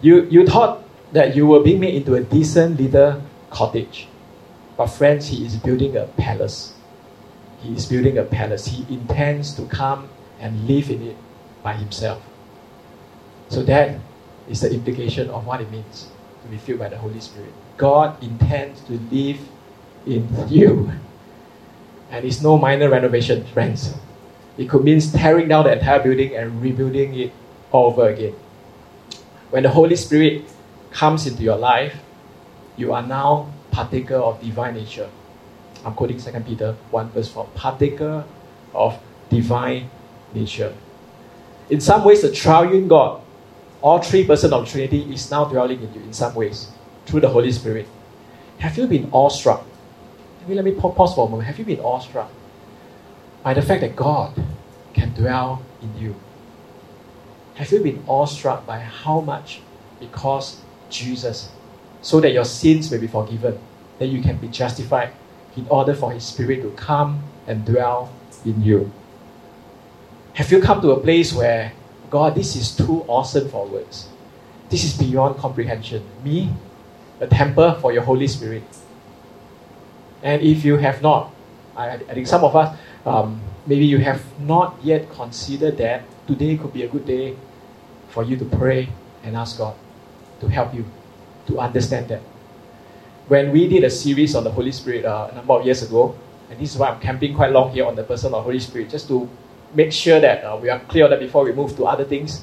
You, 0.02 0.24
you 0.30 0.46
thought 0.46 0.84
that 1.14 1.36
you 1.36 1.48
were 1.48 1.62
being 1.62 1.80
made 1.80 1.96
into 1.96 2.16
a 2.16 2.22
decent 2.22 2.80
little 2.80 3.24
cottage. 3.50 4.10
But, 4.76 4.88
friends, 4.88 5.30
he 5.30 5.46
is 5.46 5.56
building 5.56 5.96
a 5.96 6.04
palace. 6.18 6.74
He 7.62 7.74
is 7.74 7.86
building 7.86 8.18
a 8.18 8.24
palace. 8.24 8.68
He 8.68 8.86
intends 8.94 9.54
to 9.56 9.66
come 9.68 10.10
and 10.42 10.68
live 10.68 10.92
in 10.92 11.02
it 11.02 11.16
by 11.64 11.74
himself. 11.74 12.22
So, 13.48 13.64
that 13.64 13.98
is 14.50 14.62
the 14.62 14.74
implication 14.74 15.30
of 15.30 15.46
what 15.46 15.62
it 15.62 15.70
means 15.72 16.08
to 16.44 16.48
be 16.48 16.58
filled 16.58 16.80
by 16.80 16.90
the 16.90 16.98
Holy 16.98 17.20
Spirit. 17.20 17.52
God 17.78 18.22
intends 18.24 18.82
to 18.82 18.94
live 19.12 19.40
in 20.06 20.28
you. 20.50 20.92
And 22.10 22.26
it's 22.26 22.42
no 22.42 22.58
minor 22.58 22.90
renovation, 22.90 23.46
friends. 23.48 23.94
It 24.58 24.70
could 24.70 24.84
mean 24.84 25.00
tearing 25.02 25.50
down 25.50 25.66
the 25.66 25.74
entire 25.74 26.02
building 26.02 26.36
and 26.36 26.62
rebuilding 26.62 27.14
it 27.16 27.34
over 27.72 28.10
again. 28.10 28.34
When 29.50 29.64
the 29.64 29.70
Holy 29.70 29.96
Spirit 29.96 30.46
comes 30.92 31.28
into 31.28 31.44
your 31.44 31.58
life, 31.58 31.96
you 32.76 32.94
are 32.94 33.06
now 33.06 33.52
partaker 33.72 34.16
of 34.16 34.42
divine 34.42 34.76
nature. 34.76 35.10
I'm 35.86 35.94
quoting 35.94 36.20
2 36.20 36.32
Peter 36.42 36.74
1 36.92 37.10
verse 37.12 37.30
4. 37.30 37.46
Partaker 37.56 38.24
of 38.74 39.00
divine 39.30 39.90
nature. 40.34 40.74
In 41.70 41.82
some 41.82 42.04
ways, 42.04 42.22
the 42.22 42.32
triune 42.32 42.88
God, 42.88 43.22
all 43.82 44.00
three 44.02 44.26
persons 44.26 44.54
of 44.54 44.66
the 44.66 44.72
Trinity, 44.72 45.14
is 45.14 45.30
now 45.30 45.46
dwelling 45.46 45.82
in 45.82 45.94
you 45.94 46.02
in 46.02 46.14
some 46.14 46.34
ways 46.36 46.70
through 47.06 47.22
the 47.22 47.30
Holy 47.30 47.52
Spirit. 47.52 47.88
Have 48.60 48.78
you 48.78 48.88
been 48.88 49.10
awestruck? 49.12 49.66
Let 50.42 50.50
me, 50.50 50.56
let 50.56 50.66
me 50.66 50.72
pause 50.72 51.14
for 51.14 51.28
a 51.28 51.30
moment. 51.30 51.48
Have 51.48 51.60
you 51.60 51.66
been 51.66 51.80
awestruck 51.80 52.30
by 53.44 53.54
the 53.54 53.62
fact 53.62 53.82
that 53.82 53.96
God 53.96 54.34
can 54.94 55.14
dwell 55.14 55.62
in 55.82 55.98
you? 55.98 56.16
Have 57.56 57.72
you 57.72 57.82
been 57.82 58.04
awestruck 58.08 58.66
by 58.66 58.80
how 58.80 59.22
much 59.22 59.62
cost 60.12 60.60
Jesus 60.90 61.50
so 62.02 62.20
that 62.20 62.32
your 62.32 62.46
sins 62.46 62.92
may 62.92 62.98
be 62.98 63.08
forgiven, 63.08 63.58
that 64.00 64.08
you 64.08 64.22
can 64.22 64.38
be 64.38 64.48
justified 64.48 65.12
in 65.56 65.68
order 65.70 65.94
for 65.94 66.12
His 66.12 66.24
Spirit 66.24 66.62
to 66.62 66.70
come 66.72 67.24
and 67.48 67.66
dwell 67.66 68.14
in 68.46 68.62
you? 68.62 68.92
Have 70.34 70.52
you 70.52 70.62
come 70.62 70.82
to 70.82 70.92
a 70.92 71.00
place 71.00 71.34
where, 71.34 71.74
God, 72.10 72.36
this 72.36 72.56
is 72.56 72.76
too 72.76 73.04
awesome 73.08 73.50
for 73.50 73.68
words? 73.68 74.08
This 74.70 74.84
is 74.84 74.98
beyond 74.98 75.38
comprehension. 75.38 76.04
Me, 76.24 76.50
a 77.20 77.28
temple 77.28 77.74
for 77.76 77.92
your 77.92 78.04
Holy 78.04 78.28
Spirit. 78.28 78.64
And 80.24 80.42
if 80.42 80.66
you 80.66 80.78
have 80.78 81.02
not, 81.02 81.34
I, 81.76 81.92
I 81.92 82.14
think 82.14 82.28
some 82.28 82.44
of 82.44 82.56
us, 82.56 82.78
um, 83.06 83.42
maybe 83.66 83.86
you 83.86 84.00
have 84.00 84.24
not 84.42 84.78
yet 84.84 85.10
considered 85.12 85.78
that, 85.78 86.04
today 86.28 86.58
could 86.58 86.74
be 86.74 86.84
a 86.84 86.88
good 86.88 87.06
day 87.06 87.36
for 88.10 88.24
you 88.24 88.36
to 88.38 88.46
pray 88.46 88.90
and 89.24 89.36
ask 89.36 89.58
God 89.58 89.76
to 90.40 90.48
help 90.48 90.74
you 90.74 90.86
to 91.48 91.60
understand 91.60 92.08
that. 92.10 92.22
When 93.28 93.52
we 93.52 93.68
did 93.68 93.84
a 93.84 93.90
series 93.90 94.36
on 94.36 94.44
the 94.44 94.52
Holy 94.52 94.72
Spirit 94.72 95.06
uh, 95.06 95.30
a 95.32 95.36
number 95.36 95.54
of 95.54 95.66
years 95.66 95.84
ago, 95.84 96.16
and 96.50 96.60
this 96.60 96.74
is 96.74 96.78
why 96.78 96.90
I'm 96.90 97.00
camping 97.00 97.36
quite 97.36 97.52
long 97.52 97.72
here 97.72 97.86
on 97.86 97.96
the 97.96 98.04
person 98.04 98.34
of 98.34 98.44
Holy 98.44 98.60
Spirit, 98.60 98.90
just 98.90 99.08
to 99.10 99.30
make 99.74 99.92
sure 99.92 100.20
that 100.20 100.44
uh, 100.44 100.58
we 100.62 100.70
are 100.70 100.80
clear 100.88 101.06
on 101.06 101.10
that 101.12 101.20
before 101.20 101.44
we 101.44 101.52
move 101.52 101.76
to 101.76 101.86
other 101.86 102.06
things 102.06 102.42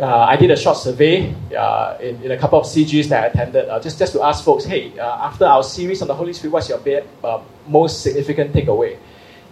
uh, 0.00 0.24
I 0.28 0.36
did 0.36 0.50
a 0.50 0.56
short 0.56 0.78
survey 0.78 1.34
uh, 1.56 1.98
in, 2.00 2.22
in, 2.22 2.30
a 2.30 2.38
couple 2.38 2.58
of 2.58 2.66
CGs 2.66 3.08
that 3.08 3.24
I 3.24 3.26
attended, 3.26 3.68
uh, 3.68 3.80
just, 3.80 3.98
just 3.98 4.12
to 4.14 4.22
ask 4.22 4.42
folks, 4.42 4.64
hey, 4.64 4.98
uh, 4.98 5.26
after 5.26 5.44
our 5.44 5.62
series 5.62 6.00
on 6.00 6.08
the 6.08 6.14
Holy 6.14 6.32
Spirit, 6.32 6.52
what's 6.52 6.68
your 6.68 6.80
uh, 7.22 7.42
most 7.66 8.02
significant 8.02 8.52
takeaway? 8.54 8.98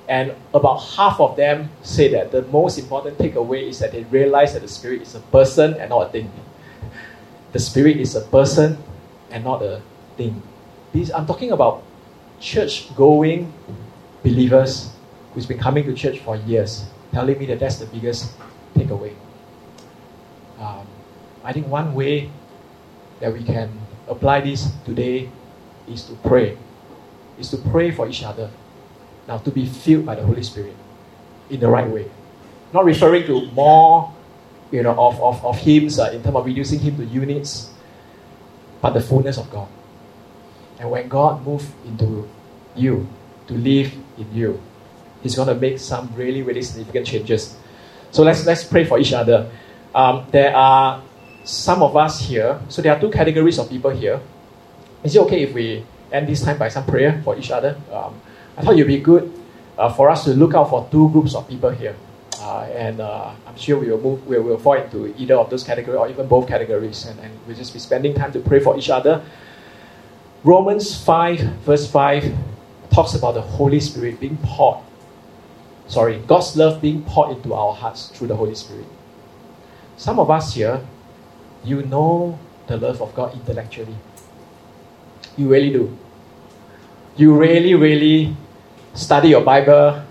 And 0.08 0.34
about 0.54 0.78
half 0.78 1.20
of 1.20 1.36
them 1.36 1.68
say 1.82 2.08
that 2.12 2.32
the 2.32 2.42
most 2.42 2.78
important 2.78 3.18
takeaway 3.18 3.68
is 3.68 3.78
that 3.80 3.92
they 3.92 4.04
realize 4.04 4.54
that 4.54 4.62
the 4.62 4.68
Spirit 4.68 5.02
is 5.02 5.14
a 5.14 5.20
person 5.20 5.74
and 5.74 5.90
not 5.90 6.08
a 6.08 6.10
thing. 6.10 6.32
The 7.52 7.58
Spirit 7.58 7.96
is 7.96 8.14
a 8.14 8.20
person 8.20 8.76
and 9.30 9.44
not 9.44 9.62
a 9.62 9.80
thing. 10.18 10.42
These, 10.92 11.10
I'm 11.10 11.26
talking 11.26 11.50
about 11.52 11.82
church 12.40 12.94
going 12.94 13.52
believers 14.22 14.92
who's 15.34 15.46
been 15.46 15.58
coming 15.58 15.84
to 15.84 15.94
church 15.94 16.18
for 16.20 16.36
years, 16.36 16.86
telling 17.12 17.38
me 17.38 17.46
that 17.46 17.60
that's 17.60 17.76
the 17.76 17.86
biggest 17.86 18.32
takeaway 18.74 19.14
um, 20.58 20.86
I 21.44 21.52
think 21.52 21.68
one 21.68 21.94
way 21.94 22.30
that 23.20 23.32
we 23.32 23.42
can 23.42 23.70
apply 24.08 24.40
this 24.40 24.70
today 24.84 25.30
is 25.88 26.04
to 26.04 26.14
pray. 26.14 26.58
Is 27.38 27.50
to 27.50 27.56
pray 27.56 27.90
for 27.92 28.08
each 28.08 28.22
other. 28.24 28.50
Now, 29.26 29.38
to 29.38 29.50
be 29.50 29.66
filled 29.66 30.06
by 30.06 30.16
the 30.16 30.22
Holy 30.22 30.42
Spirit 30.42 30.74
in 31.50 31.60
the 31.60 31.68
right 31.68 31.86
way. 31.86 32.10
Not 32.72 32.84
referring 32.84 33.26
to 33.26 33.46
more 33.52 34.12
you 34.70 34.82
know, 34.82 34.92
of, 34.98 35.20
of, 35.22 35.44
of 35.44 35.58
hymns 35.58 35.98
uh, 35.98 36.10
in 36.12 36.22
terms 36.22 36.36
of 36.36 36.44
reducing 36.44 36.80
him 36.80 36.96
to 36.96 37.04
units, 37.04 37.70
but 38.82 38.90
the 38.90 39.00
fullness 39.00 39.38
of 39.38 39.50
God. 39.50 39.68
And 40.78 40.90
when 40.90 41.08
God 41.08 41.44
moves 41.44 41.66
into 41.86 42.28
you, 42.74 43.08
to 43.46 43.54
live 43.54 43.94
in 44.18 44.34
you, 44.34 44.60
He's 45.22 45.34
going 45.34 45.48
to 45.48 45.54
make 45.54 45.78
some 45.78 46.12
really, 46.14 46.42
really 46.42 46.62
significant 46.62 47.06
changes. 47.06 47.56
So 48.10 48.22
let's, 48.22 48.46
let's 48.46 48.64
pray 48.64 48.84
for 48.84 48.98
each 48.98 49.12
other. 49.12 49.50
Um, 49.94 50.26
there 50.30 50.54
are 50.54 51.02
some 51.44 51.82
of 51.82 51.96
us 51.96 52.20
here, 52.20 52.60
so 52.68 52.82
there 52.82 52.92
are 52.92 53.00
two 53.00 53.10
categories 53.10 53.58
of 53.58 53.68
people 53.68 53.90
here. 53.90 54.20
Is 55.02 55.16
it 55.16 55.20
okay 55.22 55.42
if 55.42 55.54
we 55.54 55.84
end 56.12 56.28
this 56.28 56.42
time 56.42 56.58
by 56.58 56.68
some 56.68 56.84
prayer 56.84 57.20
for 57.24 57.36
each 57.36 57.50
other? 57.50 57.76
Um, 57.92 58.20
I 58.56 58.62
thought 58.62 58.74
it 58.74 58.78
would 58.78 58.86
be 58.86 58.98
good 58.98 59.32
uh, 59.78 59.92
for 59.92 60.10
us 60.10 60.24
to 60.24 60.34
look 60.34 60.54
out 60.54 60.70
for 60.70 60.88
two 60.90 61.08
groups 61.10 61.34
of 61.34 61.48
people 61.48 61.70
here. 61.70 61.96
Uh, 62.40 62.62
and 62.74 63.00
uh, 63.00 63.32
I'm 63.46 63.56
sure 63.56 63.78
we 63.78 63.90
will 63.90 64.00
move, 64.00 64.26
we 64.26 64.38
will 64.38 64.58
fall 64.58 64.74
into 64.74 65.14
either 65.18 65.34
of 65.34 65.50
those 65.50 65.64
categories 65.64 65.98
or 65.98 66.08
even 66.08 66.28
both 66.28 66.46
categories, 66.46 67.06
and, 67.06 67.18
and 67.20 67.32
we'll 67.46 67.56
just 67.56 67.72
be 67.72 67.78
spending 67.78 68.14
time 68.14 68.32
to 68.32 68.40
pray 68.40 68.60
for 68.60 68.78
each 68.78 68.90
other. 68.90 69.24
Romans 70.44 70.96
5, 71.04 71.40
verse 71.66 71.90
5, 71.90 72.34
talks 72.90 73.14
about 73.14 73.34
the 73.34 73.42
Holy 73.42 73.80
Spirit 73.80 74.20
being 74.20 74.38
poured. 74.38 74.78
Sorry, 75.88 76.18
God's 76.26 76.56
love 76.56 76.82
being 76.82 77.02
poured 77.02 77.36
into 77.36 77.54
our 77.54 77.74
hearts 77.74 78.08
through 78.08 78.28
the 78.28 78.36
Holy 78.36 78.54
Spirit. 78.54 78.86
Some 79.96 80.20
of 80.20 80.30
us 80.30 80.54
here, 80.54 80.86
you 81.64 81.82
know 81.82 82.38
the 82.66 82.76
love 82.76 83.00
of 83.00 83.14
God 83.14 83.34
intellectually. 83.34 83.96
You 85.36 85.48
really 85.48 85.70
do. 85.70 85.96
You 87.16 87.36
really, 87.36 87.74
really 87.74 88.36
study 88.94 89.30
your 89.30 89.40
Bible 89.40 90.04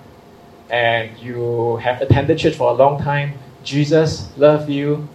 and 0.70 1.18
you 1.20 1.78
have 1.78 2.02
attended 2.02 2.40
church 2.40 2.56
for 2.56 2.72
a 2.72 2.74
long 2.74 3.02
time. 3.02 3.38
Jesus 3.64 4.36
loved 4.36 4.70
you. 4.70 5.08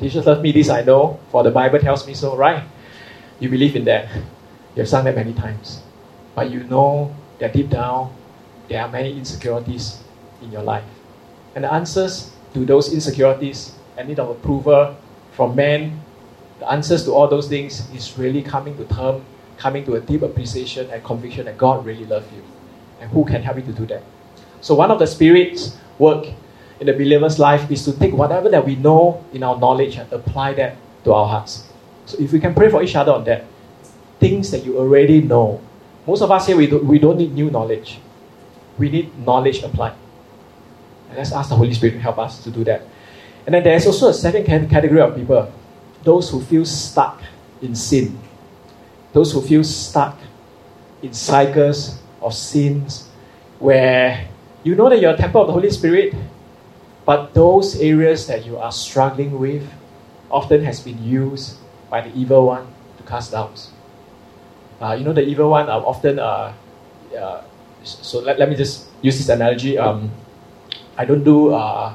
Jesus 0.00 0.26
loved 0.26 0.42
me, 0.42 0.52
this 0.52 0.68
I 0.68 0.82
know, 0.82 1.20
for 1.30 1.42
the 1.42 1.50
Bible 1.50 1.78
tells 1.78 2.06
me 2.06 2.14
so, 2.14 2.36
right? 2.36 2.64
You 3.38 3.48
believe 3.48 3.76
in 3.76 3.84
that. 3.84 4.08
You've 4.74 4.88
sung 4.88 5.04
that 5.04 5.14
many 5.14 5.32
times. 5.34 5.80
But 6.34 6.50
you 6.50 6.64
know 6.64 7.14
that 7.38 7.52
deep 7.52 7.70
down, 7.70 8.12
there 8.68 8.82
are 8.82 8.88
many 8.88 9.16
insecurities 9.16 10.02
in 10.42 10.50
your 10.50 10.62
life. 10.62 10.84
And 11.54 11.64
the 11.64 11.72
answers 11.72 12.32
to 12.54 12.64
those 12.64 12.92
insecurities 12.92 13.74
and 13.96 14.08
need 14.08 14.18
of 14.18 14.28
approval 14.30 14.96
from 15.32 15.54
men, 15.54 16.00
the 16.60 16.70
answers 16.70 17.04
to 17.04 17.12
all 17.12 17.28
those 17.28 17.48
things 17.48 17.88
is 17.94 18.16
really 18.18 18.42
coming 18.42 18.76
to 18.76 18.84
term, 18.84 19.24
coming 19.56 19.84
to 19.84 19.94
a 19.94 20.00
deep 20.00 20.22
appreciation 20.22 20.88
and 20.90 21.02
conviction 21.04 21.46
that 21.46 21.58
God 21.58 21.84
really 21.84 22.04
loves 22.04 22.30
you. 22.32 22.42
And 23.00 23.10
who 23.10 23.24
can 23.24 23.42
help 23.42 23.56
you 23.56 23.62
to 23.64 23.72
do 23.72 23.86
that? 23.86 24.02
So 24.60 24.74
one 24.74 24.90
of 24.90 24.98
the 24.98 25.06
Spirit's 25.06 25.76
work 25.98 26.26
in 26.80 26.86
the 26.86 26.92
believer's 26.92 27.38
life 27.38 27.70
is 27.70 27.84
to 27.84 27.92
take 27.92 28.12
whatever 28.14 28.48
that 28.48 28.64
we 28.64 28.76
know 28.76 29.24
in 29.32 29.42
our 29.42 29.58
knowledge 29.58 29.96
and 29.96 30.10
apply 30.12 30.54
that 30.54 30.76
to 31.04 31.12
our 31.12 31.28
hearts. 31.28 31.64
So 32.06 32.18
if 32.18 32.32
we 32.32 32.40
can 32.40 32.54
pray 32.54 32.70
for 32.70 32.82
each 32.82 32.96
other 32.96 33.12
on 33.12 33.24
that, 33.24 33.44
things 34.20 34.50
that 34.50 34.64
you 34.64 34.78
already 34.78 35.20
know. 35.20 35.60
Most 36.06 36.22
of 36.22 36.30
us 36.30 36.46
here, 36.46 36.56
we, 36.56 36.66
do, 36.66 36.78
we 36.78 36.98
don't 36.98 37.18
need 37.18 37.32
new 37.32 37.50
knowledge. 37.50 37.98
We 38.78 38.90
need 38.90 39.16
knowledge 39.24 39.62
applied. 39.62 39.94
And 41.08 41.18
let's 41.18 41.32
ask 41.32 41.48
the 41.48 41.56
Holy 41.56 41.74
Spirit 41.74 41.92
to 41.92 42.00
help 42.00 42.18
us 42.18 42.42
to 42.44 42.50
do 42.50 42.64
that. 42.64 42.82
And 43.46 43.54
then 43.54 43.62
there's 43.62 43.86
also 43.86 44.08
a 44.08 44.14
second 44.14 44.46
category 44.46 45.00
of 45.00 45.14
people 45.14 45.52
those 46.02 46.30
who 46.30 46.40
feel 46.40 46.66
stuck 46.66 47.22
in 47.62 47.74
sin, 47.74 48.18
those 49.12 49.32
who 49.32 49.40
feel 49.40 49.64
stuck 49.64 50.18
in 51.02 51.14
cycles 51.14 51.98
of 52.20 52.34
sins 52.34 53.08
where 53.58 54.28
you 54.62 54.74
know 54.74 54.88
that 54.88 55.00
you're 55.00 55.14
a 55.14 55.16
temple 55.16 55.42
of 55.42 55.46
the 55.46 55.52
Holy 55.52 55.70
Spirit, 55.70 56.14
but 57.04 57.34
those 57.34 57.80
areas 57.80 58.26
that 58.26 58.44
you 58.44 58.56
are 58.56 58.72
struggling 58.72 59.38
with 59.38 59.66
often 60.30 60.64
has 60.64 60.80
been 60.80 61.02
used 61.02 61.56
by 61.90 62.00
the 62.00 62.14
evil 62.16 62.46
one 62.46 62.66
to 62.96 63.02
cast 63.04 63.32
doubts. 63.32 63.70
Uh, 64.80 64.92
you 64.98 65.04
know, 65.04 65.12
the 65.12 65.22
evil 65.22 65.50
one 65.50 65.68
uh, 65.68 65.78
often, 65.78 66.18
uh, 66.18 66.52
uh, 67.16 67.42
so 67.84 68.20
let, 68.20 68.38
let 68.38 68.48
me 68.48 68.56
just 68.56 68.86
use 69.02 69.18
this 69.18 69.28
analogy. 69.28 69.78
Um, 69.78 70.10
I 70.96 71.04
don't 71.04 71.24
do 71.24 71.52
uh, 71.52 71.94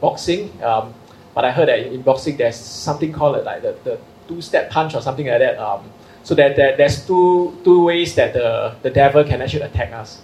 boxing. 0.00 0.50
Um, 0.62 0.94
but 1.34 1.44
I 1.44 1.50
heard 1.50 1.68
that 1.68 1.78
in, 1.78 2.02
boxing 2.02 2.36
there's 2.36 2.56
something 2.56 3.12
called 3.12 3.44
like 3.44 3.62
the, 3.62 3.76
the 3.84 4.00
two-step 4.26 4.70
punch 4.70 4.94
or 4.94 5.02
something 5.02 5.26
like 5.26 5.40
that. 5.40 5.58
Um, 5.58 5.92
So 6.26 6.34
that, 6.34 6.56
that 6.58 6.74
there's 6.74 7.06
two, 7.06 7.54
two 7.62 7.86
ways 7.86 8.16
that 8.16 8.34
the, 8.34 8.74
the 8.82 8.90
devil 8.90 9.22
can 9.22 9.38
actually 9.40 9.62
attack 9.62 9.94
us. 9.94 10.18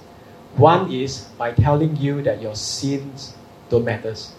One 0.59 0.91
is 0.91 1.31
by 1.39 1.55
telling 1.55 1.95
you 1.95 2.23
that 2.27 2.43
your 2.43 2.57
sins 2.59 3.39
don't 3.71 3.85
matters. 3.87 4.35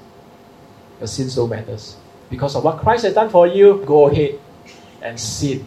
Your 0.99 1.07
sins 1.07 1.39
don't 1.39 1.47
matters. 1.47 1.95
Because 2.29 2.59
of 2.59 2.67
what 2.67 2.83
Christ 2.83 3.07
has 3.07 3.13
done 3.15 3.29
for 3.29 3.47
you, 3.47 3.81
go 3.87 4.11
ahead 4.11 4.43
and 5.01 5.15
sin. 5.17 5.63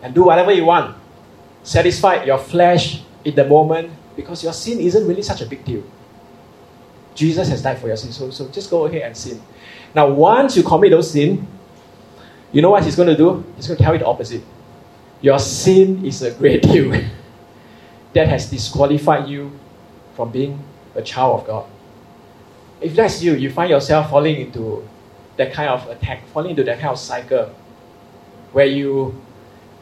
And 0.00 0.14
do 0.14 0.24
whatever 0.24 0.52
you 0.56 0.64
want. 0.64 0.96
Satisfy 1.64 2.24
your 2.24 2.38
flesh 2.40 3.04
in 3.22 3.36
the 3.36 3.44
moment 3.44 3.92
because 4.20 4.42
your 4.42 4.52
sin 4.52 4.80
isn't 4.80 5.06
really 5.06 5.22
such 5.22 5.40
a 5.40 5.46
big 5.46 5.64
deal. 5.64 5.82
Jesus 7.14 7.48
has 7.48 7.62
died 7.62 7.78
for 7.78 7.88
your 7.88 7.96
sin, 7.96 8.12
so, 8.12 8.30
so 8.30 8.48
just 8.48 8.70
go 8.70 8.86
ahead 8.86 9.02
and 9.02 9.16
sin. 9.16 9.42
Now, 9.94 10.08
once 10.08 10.56
you 10.56 10.62
commit 10.62 10.90
those 10.90 11.10
sin, 11.10 11.46
you 12.52 12.62
know 12.62 12.70
what 12.70 12.84
he's 12.84 12.96
going 12.96 13.08
to 13.08 13.16
do? 13.16 13.44
He's 13.56 13.66
going 13.66 13.78
to 13.78 13.82
tell 13.82 13.92
you 13.92 13.98
the 14.00 14.06
opposite. 14.06 14.42
Your 15.20 15.38
sin 15.38 16.04
is 16.04 16.22
a 16.22 16.30
great 16.32 16.62
deal 16.72 16.90
that 18.12 18.28
has 18.28 18.50
disqualified 18.50 19.28
you 19.28 19.52
from 20.14 20.30
being 20.30 20.62
a 20.94 21.02
child 21.02 21.40
of 21.40 21.46
God. 21.46 21.66
If 22.80 22.94
that's 22.94 23.22
you, 23.22 23.34
you 23.34 23.50
find 23.50 23.70
yourself 23.70 24.10
falling 24.10 24.36
into 24.36 24.88
that 25.36 25.52
kind 25.52 25.68
of 25.68 25.88
attack, 25.88 26.26
falling 26.28 26.50
into 26.50 26.64
that 26.64 26.78
kind 26.78 26.90
of 26.90 26.98
cycle 26.98 27.54
where 28.52 28.66
you 28.66 29.20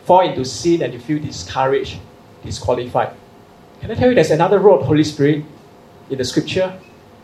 fall 0.04 0.20
into 0.20 0.44
sin 0.44 0.82
and 0.82 0.92
you 0.92 0.98
feel 0.98 1.18
discouraged, 1.20 1.98
disqualified. 2.44 3.14
Can 3.80 3.92
I 3.92 3.94
tell 3.94 4.08
you 4.08 4.14
there's 4.14 4.32
another 4.32 4.58
of 4.70 4.86
Holy 4.86 5.04
Spirit 5.04 5.44
in 6.10 6.18
the 6.18 6.24
scripture? 6.24 6.78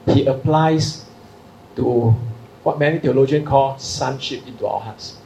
He 0.07 0.25
applies 0.27 1.05
to 1.75 2.15
what 2.63 2.79
many 2.79 3.01
theologians 3.01 3.49
call 3.49 3.77
sonship 3.79 4.47
into 4.47 4.67
our 4.67 4.81
hearts. 4.81 5.17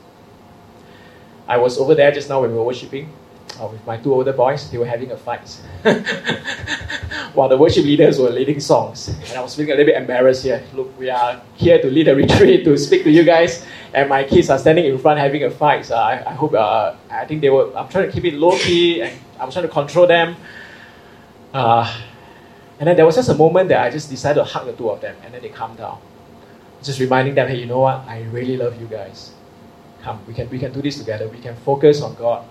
I 1.46 1.58
was 1.58 1.78
over 1.78 1.94
there 1.94 2.10
just 2.12 2.28
now 2.28 2.40
when 2.40 2.50
we 2.50 2.56
were 2.56 2.64
worshiping 2.64 3.12
uh, 3.60 3.66
with 3.66 3.84
my 3.86 3.98
two 3.98 4.14
older 4.14 4.32
boys. 4.32 4.70
They 4.70 4.78
were 4.78 4.86
having 4.86 5.10
a 5.10 5.16
fight 5.18 5.48
while 7.34 7.48
the 7.48 7.58
worship 7.58 7.84
leaders 7.84 8.18
were 8.18 8.30
leading 8.30 8.60
songs. 8.60 9.08
And 9.08 9.32
I 9.32 9.42
was 9.42 9.54
feeling 9.54 9.72
a 9.72 9.74
little 9.74 9.92
bit 9.92 10.00
embarrassed 10.00 10.44
here. 10.44 10.64
Look, 10.72 10.98
we 10.98 11.10
are 11.10 11.42
here 11.56 11.80
to 11.80 11.90
lead 11.90 12.08
a 12.08 12.14
retreat 12.24 12.64
to 12.64 12.76
speak 12.78 13.04
to 13.04 13.10
you 13.10 13.24
guys, 13.24 13.66
and 13.92 14.08
my 14.08 14.24
kids 14.24 14.48
are 14.48 14.58
standing 14.58 14.86
in 14.86 14.98
front 14.98 15.20
having 15.20 15.44
a 15.44 15.50
fight. 15.50 15.84
So 15.86 15.96
I, 15.96 16.30
I 16.30 16.32
hope, 16.32 16.54
uh, 16.54 16.94
I 17.10 17.26
think 17.26 17.42
they 17.42 17.50
were, 17.50 17.76
I'm 17.76 17.88
trying 17.88 18.06
to 18.06 18.12
keep 18.12 18.24
it 18.24 18.34
low 18.34 18.56
key 18.56 19.02
and 19.02 19.12
I 19.38 19.44
was 19.44 19.54
trying 19.54 19.66
to 19.66 19.72
control 19.72 20.06
them. 20.06 20.36
Uh, 21.52 22.02
and 22.78 22.86
then 22.86 22.96
there 22.96 23.06
was 23.06 23.16
just 23.16 23.28
a 23.28 23.34
moment 23.34 23.68
that 23.70 23.82
I 23.84 23.90
just 23.90 24.10
decided 24.10 24.40
to 24.40 24.44
hug 24.44 24.66
the 24.66 24.72
two 24.72 24.90
of 24.90 25.00
them, 25.00 25.16
and 25.24 25.34
then 25.34 25.42
they 25.42 25.48
calmed 25.48 25.78
down. 25.78 25.98
Just 26.82 27.00
reminding 27.00 27.34
them, 27.34 27.48
hey, 27.48 27.58
you 27.58 27.66
know 27.66 27.80
what? 27.80 28.06
I 28.06 28.22
really 28.30 28.56
love 28.56 28.80
you 28.80 28.86
guys. 28.86 29.32
Come, 30.02 30.20
we 30.26 30.34
can, 30.34 30.48
we 30.50 30.58
can 30.58 30.72
do 30.72 30.80
this 30.80 30.98
together. 30.98 31.26
We 31.28 31.40
can 31.40 31.56
focus 31.56 32.02
on 32.02 32.14
God, 32.14 32.46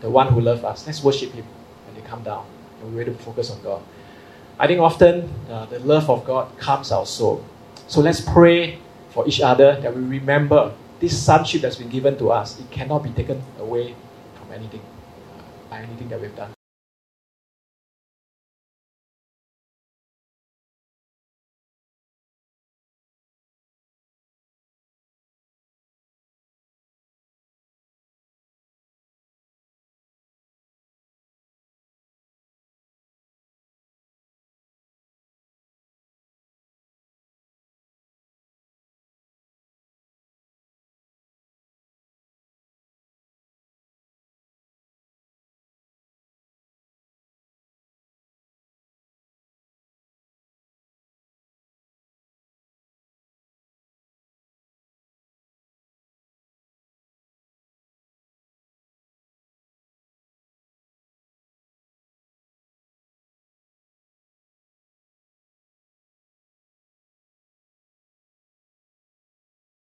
the 0.00 0.10
one 0.10 0.28
who 0.28 0.40
loves 0.40 0.62
us. 0.62 0.86
Let's 0.86 1.02
worship 1.02 1.32
Him. 1.32 1.44
And 1.88 1.96
they 1.96 2.02
come 2.02 2.22
down, 2.22 2.46
and 2.80 2.92
we're 2.92 2.98
ready 2.98 3.12
to 3.12 3.18
focus 3.18 3.50
on 3.50 3.60
God. 3.62 3.82
I 4.58 4.68
think 4.68 4.80
often 4.80 5.28
uh, 5.50 5.66
the 5.66 5.80
love 5.80 6.08
of 6.08 6.24
God 6.24 6.56
calms 6.58 6.92
our 6.92 7.06
soul. 7.06 7.44
So 7.88 8.00
let's 8.00 8.20
pray 8.20 8.78
for 9.10 9.26
each 9.26 9.40
other 9.40 9.80
that 9.80 9.94
we 9.94 10.02
remember 10.02 10.72
this 11.00 11.20
sonship 11.20 11.62
that's 11.62 11.76
been 11.76 11.90
given 11.90 12.16
to 12.18 12.30
us. 12.30 12.60
It 12.60 12.70
cannot 12.70 13.02
be 13.02 13.10
taken 13.10 13.42
away 13.58 13.96
from 14.38 14.52
anything, 14.52 14.82
by 15.68 15.80
anything 15.80 16.08
that 16.08 16.20
we've 16.20 16.34
done. 16.36 16.54